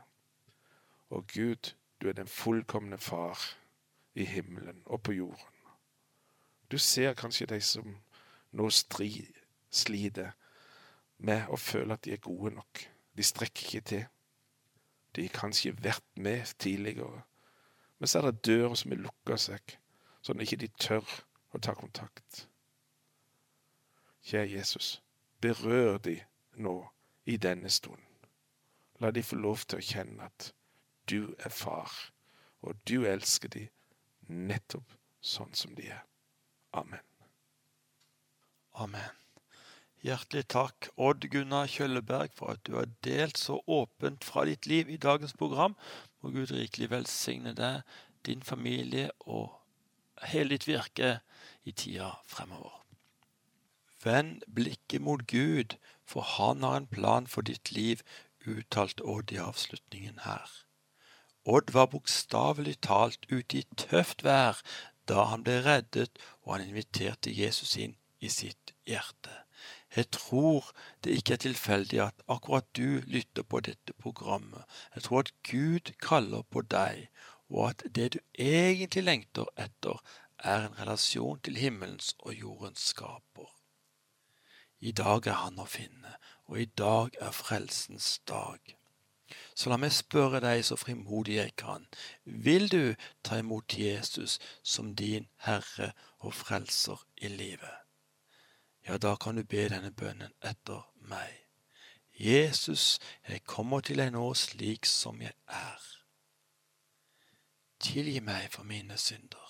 og 1.11 1.27
Gud, 1.27 1.75
du 2.01 2.09
er 2.09 2.13
den 2.13 2.29
fullkomne 2.29 2.99
far 2.99 3.39
i 4.15 4.25
himmelen 4.25 4.83
og 4.87 5.03
på 5.03 5.13
jorden. 5.13 5.57
Du 6.71 6.79
ser 6.79 7.15
kanskje 7.15 7.47
de 7.47 7.61
som 7.61 7.97
nå 8.53 8.71
stri, 8.71 9.27
med 11.19 11.49
å 11.49 11.57
føle 11.57 11.95
at 11.95 12.05
de 12.05 12.13
er 12.15 12.23
gode 12.23 12.51
nok. 12.55 12.81
De 13.17 13.23
strekker 13.27 13.67
ikke 13.67 13.81
til. 13.81 14.05
De 15.17 15.27
har 15.27 15.35
kanskje 15.35 15.75
vært 15.83 16.07
med 16.17 16.55
tidligere, 16.59 17.23
men 17.99 18.09
så 18.09 18.21
er 18.21 18.31
det 18.31 18.45
dører 18.47 18.75
som 18.79 18.95
har 18.95 19.03
lukka 19.03 19.37
seg, 19.37 19.75
sånn 20.23 20.39
at 20.41 20.47
de 20.47 20.69
ikke 20.69 20.79
tør 20.79 21.17
å 21.51 21.59
ta 21.59 21.75
kontakt. 21.75 22.45
Kjære 24.23 24.53
Jesus, 24.53 25.01
berør 25.41 25.99
de 25.99 26.21
nå 26.55 26.77
i 27.27 27.37
denne 27.37 27.71
stunden. 27.71 28.07
La 29.01 29.11
de 29.11 29.23
få 29.25 29.37
lov 29.41 29.65
til 29.67 29.81
å 29.81 29.85
kjenne 29.85 30.29
at 30.29 30.53
du 31.11 31.35
er 31.39 31.51
far, 31.51 31.91
og 32.63 32.79
du 32.89 33.07
elsker 33.09 33.51
dem 33.51 33.71
nettopp 34.29 34.95
sånn 35.21 35.55
som 35.57 35.75
de 35.75 35.89
er. 35.91 36.05
Amen. 36.77 37.03
Amen. 38.79 39.17
Hjertelig 40.01 40.47
takk, 40.49 40.89
Odd 40.97 41.27
Gunnar 41.29 41.67
Kjølleberg, 41.69 42.33
for 42.33 42.55
at 42.55 42.63
du 42.65 42.79
har 42.79 42.89
delt 43.05 43.37
så 43.37 43.59
åpent 43.69 44.25
fra 44.25 44.47
ditt 44.49 44.65
liv 44.67 44.89
i 44.89 44.97
dagens 44.97 45.35
program. 45.37 45.75
Må 46.23 46.33
Gud 46.33 46.55
rikelig 46.57 46.89
velsigne 46.89 47.53
deg, 47.53 47.83
din 48.25 48.41
familie 48.43 49.11
og 49.21 49.53
hele 50.33 50.57
ditt 50.57 50.67
virke 50.69 51.19
i 51.69 51.73
tida 51.77 52.15
fremover. 52.25 52.79
Vend 54.01 54.41
blikket 54.49 55.05
mot 55.05 55.27
Gud, 55.29 55.77
for 56.09 56.25
han 56.25 56.65
har 56.65 56.81
en 56.81 56.89
plan 56.89 57.29
for 57.29 57.45
ditt 57.45 57.73
liv, 57.73 58.01
uttalte 58.49 59.05
Odd 59.05 59.33
i 59.37 59.41
avslutningen 59.45 60.25
her. 60.25 60.49
Odd 61.45 61.75
var 61.77 61.91
bokstavelig 61.93 62.79
talt 62.89 63.29
ute 63.29 63.61
i 63.61 63.67
tøft 63.77 64.25
vær 64.25 64.65
da 65.09 65.29
han 65.29 65.45
ble 65.45 65.61
reddet 65.65 66.17
og 66.41 66.55
han 66.55 66.69
inviterte 66.69 67.33
Jesus 67.33 67.77
inn 67.77 67.97
i 68.21 68.33
sitt 68.33 68.73
hjerte. 68.89 69.33
Jeg 69.97 70.11
tror 70.11 70.71
det 71.05 71.17
ikke 71.19 71.33
er 71.33 71.43
tilfeldig 71.43 72.01
at 72.05 72.23
akkurat 72.29 72.67
du 72.77 73.03
lytter 73.07 73.43
på 73.43 73.61
dette 73.61 73.93
programmet. 73.93 74.65
Jeg 74.95 75.03
tror 75.03 75.19
at 75.19 75.33
Gud 75.51 75.93
kaller 76.03 76.43
på 76.43 76.63
deg, 76.63 77.09
og 77.51 77.71
at 77.71 77.83
det 77.95 78.13
du 78.15 78.19
egentlig 78.39 79.05
lengter 79.05 79.51
etter, 79.59 80.03
er 80.39 80.67
en 80.67 80.79
relasjon 80.79 81.41
til 81.41 81.57
himmelens 81.57 82.15
og 82.21 82.35
jordens 82.35 82.81
skaper. 82.93 83.51
I 84.81 84.93
dag 84.93 85.27
er 85.27 85.43
han 85.43 85.59
å 85.61 85.67
finne, 85.69 86.15
og 86.49 86.61
i 86.61 86.69
dag 86.79 87.17
er 87.21 87.35
frelsens 87.37 88.21
dag. 88.29 88.77
Så 89.55 89.71
la 89.71 89.77
meg 89.77 89.93
spørre 89.93 90.41
deg 90.43 90.63
så 90.67 90.79
frimodig 90.81 91.37
jeg 91.37 91.53
kan, 91.61 91.85
vil 92.25 92.71
du 92.73 92.95
ta 93.27 93.43
imot 93.43 93.77
Jesus 93.79 94.39
som 94.63 94.95
din 94.97 95.29
Herre 95.45 95.93
og 96.19 96.35
Frelser 96.35 97.05
i 97.21 97.29
livet? 97.29 97.90
Ja, 98.87 98.99
da 98.99 99.17
kan 99.17 99.37
du 99.37 99.45
be 99.45 99.69
denne 99.69 99.93
bønnen 99.93 100.33
etter 100.43 100.87
meg. 101.11 101.37
Jesus, 102.21 102.99
jeg 103.29 103.45
kommer 103.49 103.81
til 103.81 104.01
deg 104.01 104.13
nå 104.13 104.27
slik 104.37 104.87
som 104.89 105.23
jeg 105.25 105.33
er. 105.47 105.87
Tilgi 107.81 108.21
meg 108.21 108.51
for 108.53 108.69
mine 108.69 108.99
synder. 109.01 109.47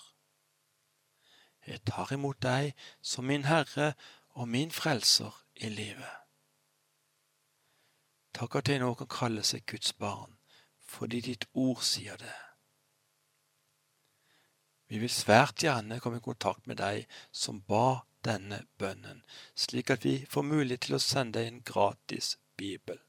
Jeg 1.67 1.83
tar 1.85 2.13
imot 2.15 2.39
deg 2.41 2.71
som 3.01 3.27
min 3.27 3.45
Herre 3.45 3.93
og 4.39 4.47
min 4.47 4.71
Frelser 4.71 5.35
i 5.55 5.69
livet. 5.69 6.21
Takk 8.33 8.55
at 8.61 8.71
jeg 8.71 8.79
nå 8.79 8.93
kan 8.95 9.11
kalle 9.11 9.43
seg 9.43 9.65
Guds 9.67 9.91
barn, 9.93 10.37
fordi 10.79 11.19
ditt 11.27 11.45
ord 11.53 11.83
sier 11.83 12.15
det. 12.17 12.37
Vi 14.87 14.99
vil 14.99 15.11
svært 15.11 15.63
gjerne 15.63 15.99
komme 15.99 16.19
i 16.19 16.23
kontakt 16.23 16.67
med 16.67 16.79
deg 16.79 17.03
som 17.31 17.61
ba 17.67 18.01
denne 18.25 18.63
bønnen, 18.77 19.23
slik 19.55 19.89
at 19.89 20.05
vi 20.05 20.25
får 20.29 20.45
mulighet 20.45 20.81
til 20.87 20.95
å 20.97 21.03
sende 21.03 21.39
deg 21.39 21.47
en 21.47 21.63
gratis 21.65 22.37
bibel. 22.57 22.99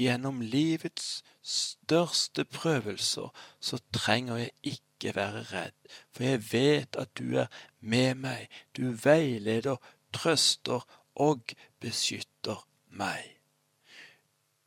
gjennom 0.00 0.40
livets 0.40 1.22
største 1.44 2.44
prøvelser 2.44 3.28
så 3.60 3.80
trenger 3.92 4.36
jeg 4.36 4.50
ikke 4.74 5.14
være 5.16 5.42
redd, 5.52 5.76
for 6.12 6.24
jeg 6.24 6.44
vet 6.52 6.96
at 7.00 7.12
du 7.18 7.36
er 7.44 7.50
med 7.80 8.14
meg, 8.14 8.48
du 8.76 8.90
veileder, 9.04 9.76
trøster 10.12 10.86
og 11.14 11.54
beskytter 11.80 12.64
meg. 12.88 13.36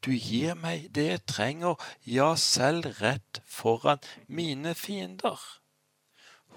Du 0.04 0.12
gir 0.12 0.56
meg 0.60 0.90
det 0.96 1.06
jeg 1.08 1.26
trenger, 1.32 1.76
ja, 2.06 2.34
selv 2.36 2.90
rett 3.00 3.40
foran 3.48 4.04
mine 4.28 4.74
fiender. 4.76 5.40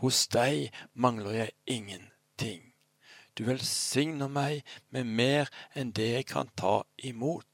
Hos 0.02 0.26
deg 0.28 0.72
mangler 0.94 1.38
jeg 1.44 1.52
ingenting. 1.66 2.72
Du 3.38 3.44
velsigner 3.44 4.28
meg 4.28 4.64
med 4.90 5.04
mer 5.04 5.52
enn 5.76 5.92
det 5.94 6.08
jeg 6.10 6.26
kan 6.32 6.50
ta 6.58 6.80
imot. 6.98 7.46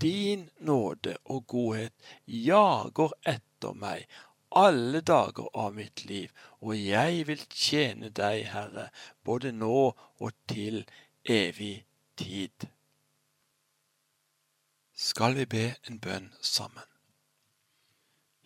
Din 0.00 0.50
nåde 0.60 1.16
og 1.24 1.46
godhet 1.46 1.94
jager 2.26 3.14
etter 3.26 3.74
meg 3.74 4.06
alle 4.56 5.00
dager 5.00 5.48
av 5.54 5.74
mitt 5.74 6.04
liv, 6.04 6.32
og 6.60 6.76
jeg 6.78 7.26
vil 7.28 7.42
tjene 7.52 8.08
deg, 8.14 8.46
Herre, 8.52 8.88
både 9.24 9.52
nå 9.52 9.92
og 9.92 10.30
til 10.48 10.84
evig 11.28 11.84
tid. 12.16 12.68
Skal 14.98 15.36
vi 15.38 15.46
be 15.46 15.64
en 15.86 16.00
bønn 16.00 16.32
sammen? 16.42 16.86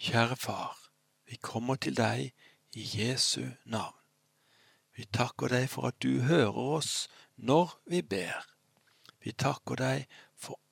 Kjære 0.03 0.37
Far, 0.37 0.79
vi 1.25 1.37
kommer 1.37 1.79
til 1.81 1.97
deg 1.97 2.33
i 2.75 2.87
Jesu 2.99 3.55
navn. 3.65 3.97
Vi 4.93 5.07
takker 5.09 5.49
deg 5.49 5.71
for 5.73 5.89
at 5.89 6.03
du 6.03 6.27
hører 6.27 6.59
oss 6.77 7.07
når 7.37 7.79
vi 7.89 8.03
ber. 8.03 8.43
Vi 9.23 9.33
takker 9.33 9.79
deg 9.81 10.05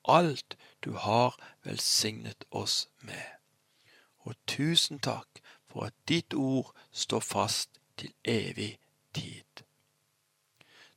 alt 0.04 0.56
du 0.84 0.92
har 0.92 1.36
velsignet 1.64 2.44
oss 2.50 2.88
med. 3.00 3.26
Og 4.18 4.34
tusen 4.46 4.98
takk 4.98 5.40
for 5.68 5.88
at 5.88 5.94
ditt 6.08 6.34
ord 6.34 6.74
står 6.92 7.20
fast 7.20 7.80
til 7.96 8.12
evig 8.24 8.78
tid. 9.14 9.64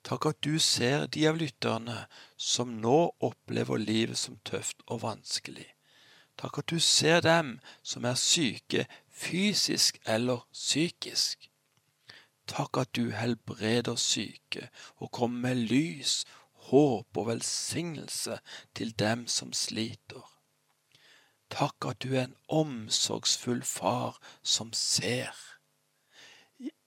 Takk 0.03 0.25
at 0.25 0.43
du 0.43 0.59
ser 0.59 1.05
de 1.07 1.27
av 1.29 1.37
lytterne 1.39 2.01
som 2.37 2.75
nå 2.83 2.97
opplever 3.23 3.79
livet 3.79 4.19
som 4.19 4.35
tøft 4.43 4.83
og 4.87 5.03
vanskelig. 5.05 5.69
Takk 6.37 6.59
at 6.59 6.69
du 6.73 6.79
ser 6.79 7.21
dem 7.23 7.59
som 7.83 8.05
er 8.05 8.19
syke 8.19 8.85
fysisk 9.07 9.99
eller 10.05 10.43
psykisk. 10.51 11.49
Takk 12.47 12.81
at 12.81 12.91
du 12.95 13.13
helbreder 13.15 13.95
syke 13.95 14.67
og 14.97 15.11
kommer 15.11 15.39
med 15.53 15.67
lys, 15.71 16.25
håp 16.73 17.17
og 17.17 17.27
velsignelse 17.27 18.39
til 18.75 18.93
dem 18.99 19.27
som 19.27 19.53
sliter. 19.53 20.25
Takk 21.53 21.85
at 21.85 22.01
du 22.01 22.15
er 22.15 22.25
en 22.25 22.37
omsorgsfull 22.49 23.61
far 23.63 24.17
som 24.41 24.73
ser. 24.73 25.37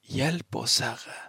Hjelp 0.07 0.57
oss, 0.59 0.81
Herre, 0.83 1.21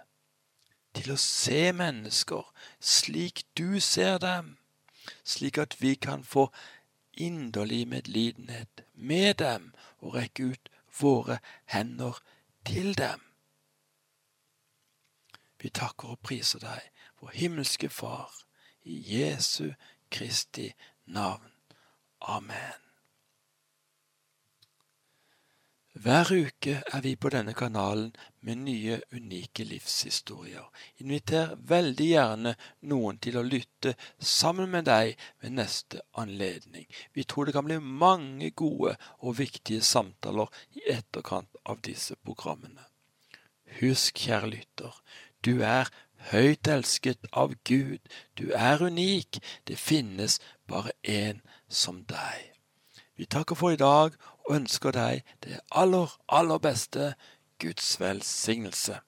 til 0.94 1.12
å 1.14 1.18
se 1.22 1.70
mennesker 1.74 2.50
slik 2.82 3.44
du 3.58 3.78
ser 3.82 4.18
dem, 4.22 4.56
slik 5.22 5.58
at 5.62 5.78
vi 5.82 5.94
kan 5.94 6.24
få 6.26 6.48
inderlig 7.18 7.84
medlidenhet 7.88 8.82
med 8.94 9.38
dem 9.42 9.72
og 9.98 10.18
rekke 10.18 10.50
ut 10.54 10.70
våre 11.00 11.38
hender 11.70 12.18
til 12.66 12.94
dem. 12.98 13.22
Vi 15.58 15.70
takker 15.74 16.14
og 16.14 16.22
priser 16.22 16.62
deg, 16.62 16.90
vår 17.18 17.34
himmelske 17.34 17.90
Far, 17.90 18.30
i 18.88 18.98
Jesu 19.14 19.72
Kristi 20.08 20.72
navn. 21.04 21.50
Amen. 22.18 22.88
Hver 25.98 26.28
uke 26.30 26.76
er 26.94 27.00
vi 27.02 27.16
på 27.18 27.30
denne 27.34 27.52
kanalen 27.58 28.12
med 28.46 28.60
nye, 28.62 29.00
unike 29.10 29.64
livshistorier. 29.66 30.68
Inviter 31.02 31.56
veldig 31.70 32.06
gjerne 32.06 32.52
noen 32.92 33.18
til 33.18 33.40
å 33.40 33.42
lytte 33.42 33.96
sammen 34.22 34.70
med 34.70 34.86
deg 34.86 35.16
ved 35.42 35.56
neste 35.58 36.04
anledning. 36.22 36.86
Vi 37.12 37.24
tror 37.26 37.48
det 37.48 37.56
kan 37.56 37.66
bli 37.66 37.80
mange 37.82 38.52
gode 38.54 38.94
og 39.18 39.40
viktige 39.40 39.82
samtaler 39.82 40.46
i 40.78 40.86
etterkant 40.94 41.58
av 41.66 41.82
disse 41.82 42.14
programmene. 42.22 42.86
Husk, 43.80 44.22
kjære 44.22 44.52
lytter, 44.54 44.94
du 45.42 45.64
er 45.66 45.90
høyt 46.32 46.68
elsket 46.68 47.26
av 47.32 47.54
Gud. 47.64 47.98
Du 48.38 48.50
er 48.54 48.82
unik. 48.82 49.40
Det 49.68 49.78
finnes 49.78 50.38
bare 50.68 50.92
én 51.02 51.40
som 51.68 52.04
deg. 52.04 52.52
Vi 53.16 53.26
takker 53.26 53.58
for 53.58 53.74
i 53.74 53.80
dag 53.80 54.14
og 54.46 54.54
ønsker 54.54 54.94
deg 54.94 55.24
det 55.44 55.60
aller, 55.70 56.12
aller 56.28 56.58
beste. 56.58 57.14
Guds 57.58 58.00
velsignelse. 58.00 59.00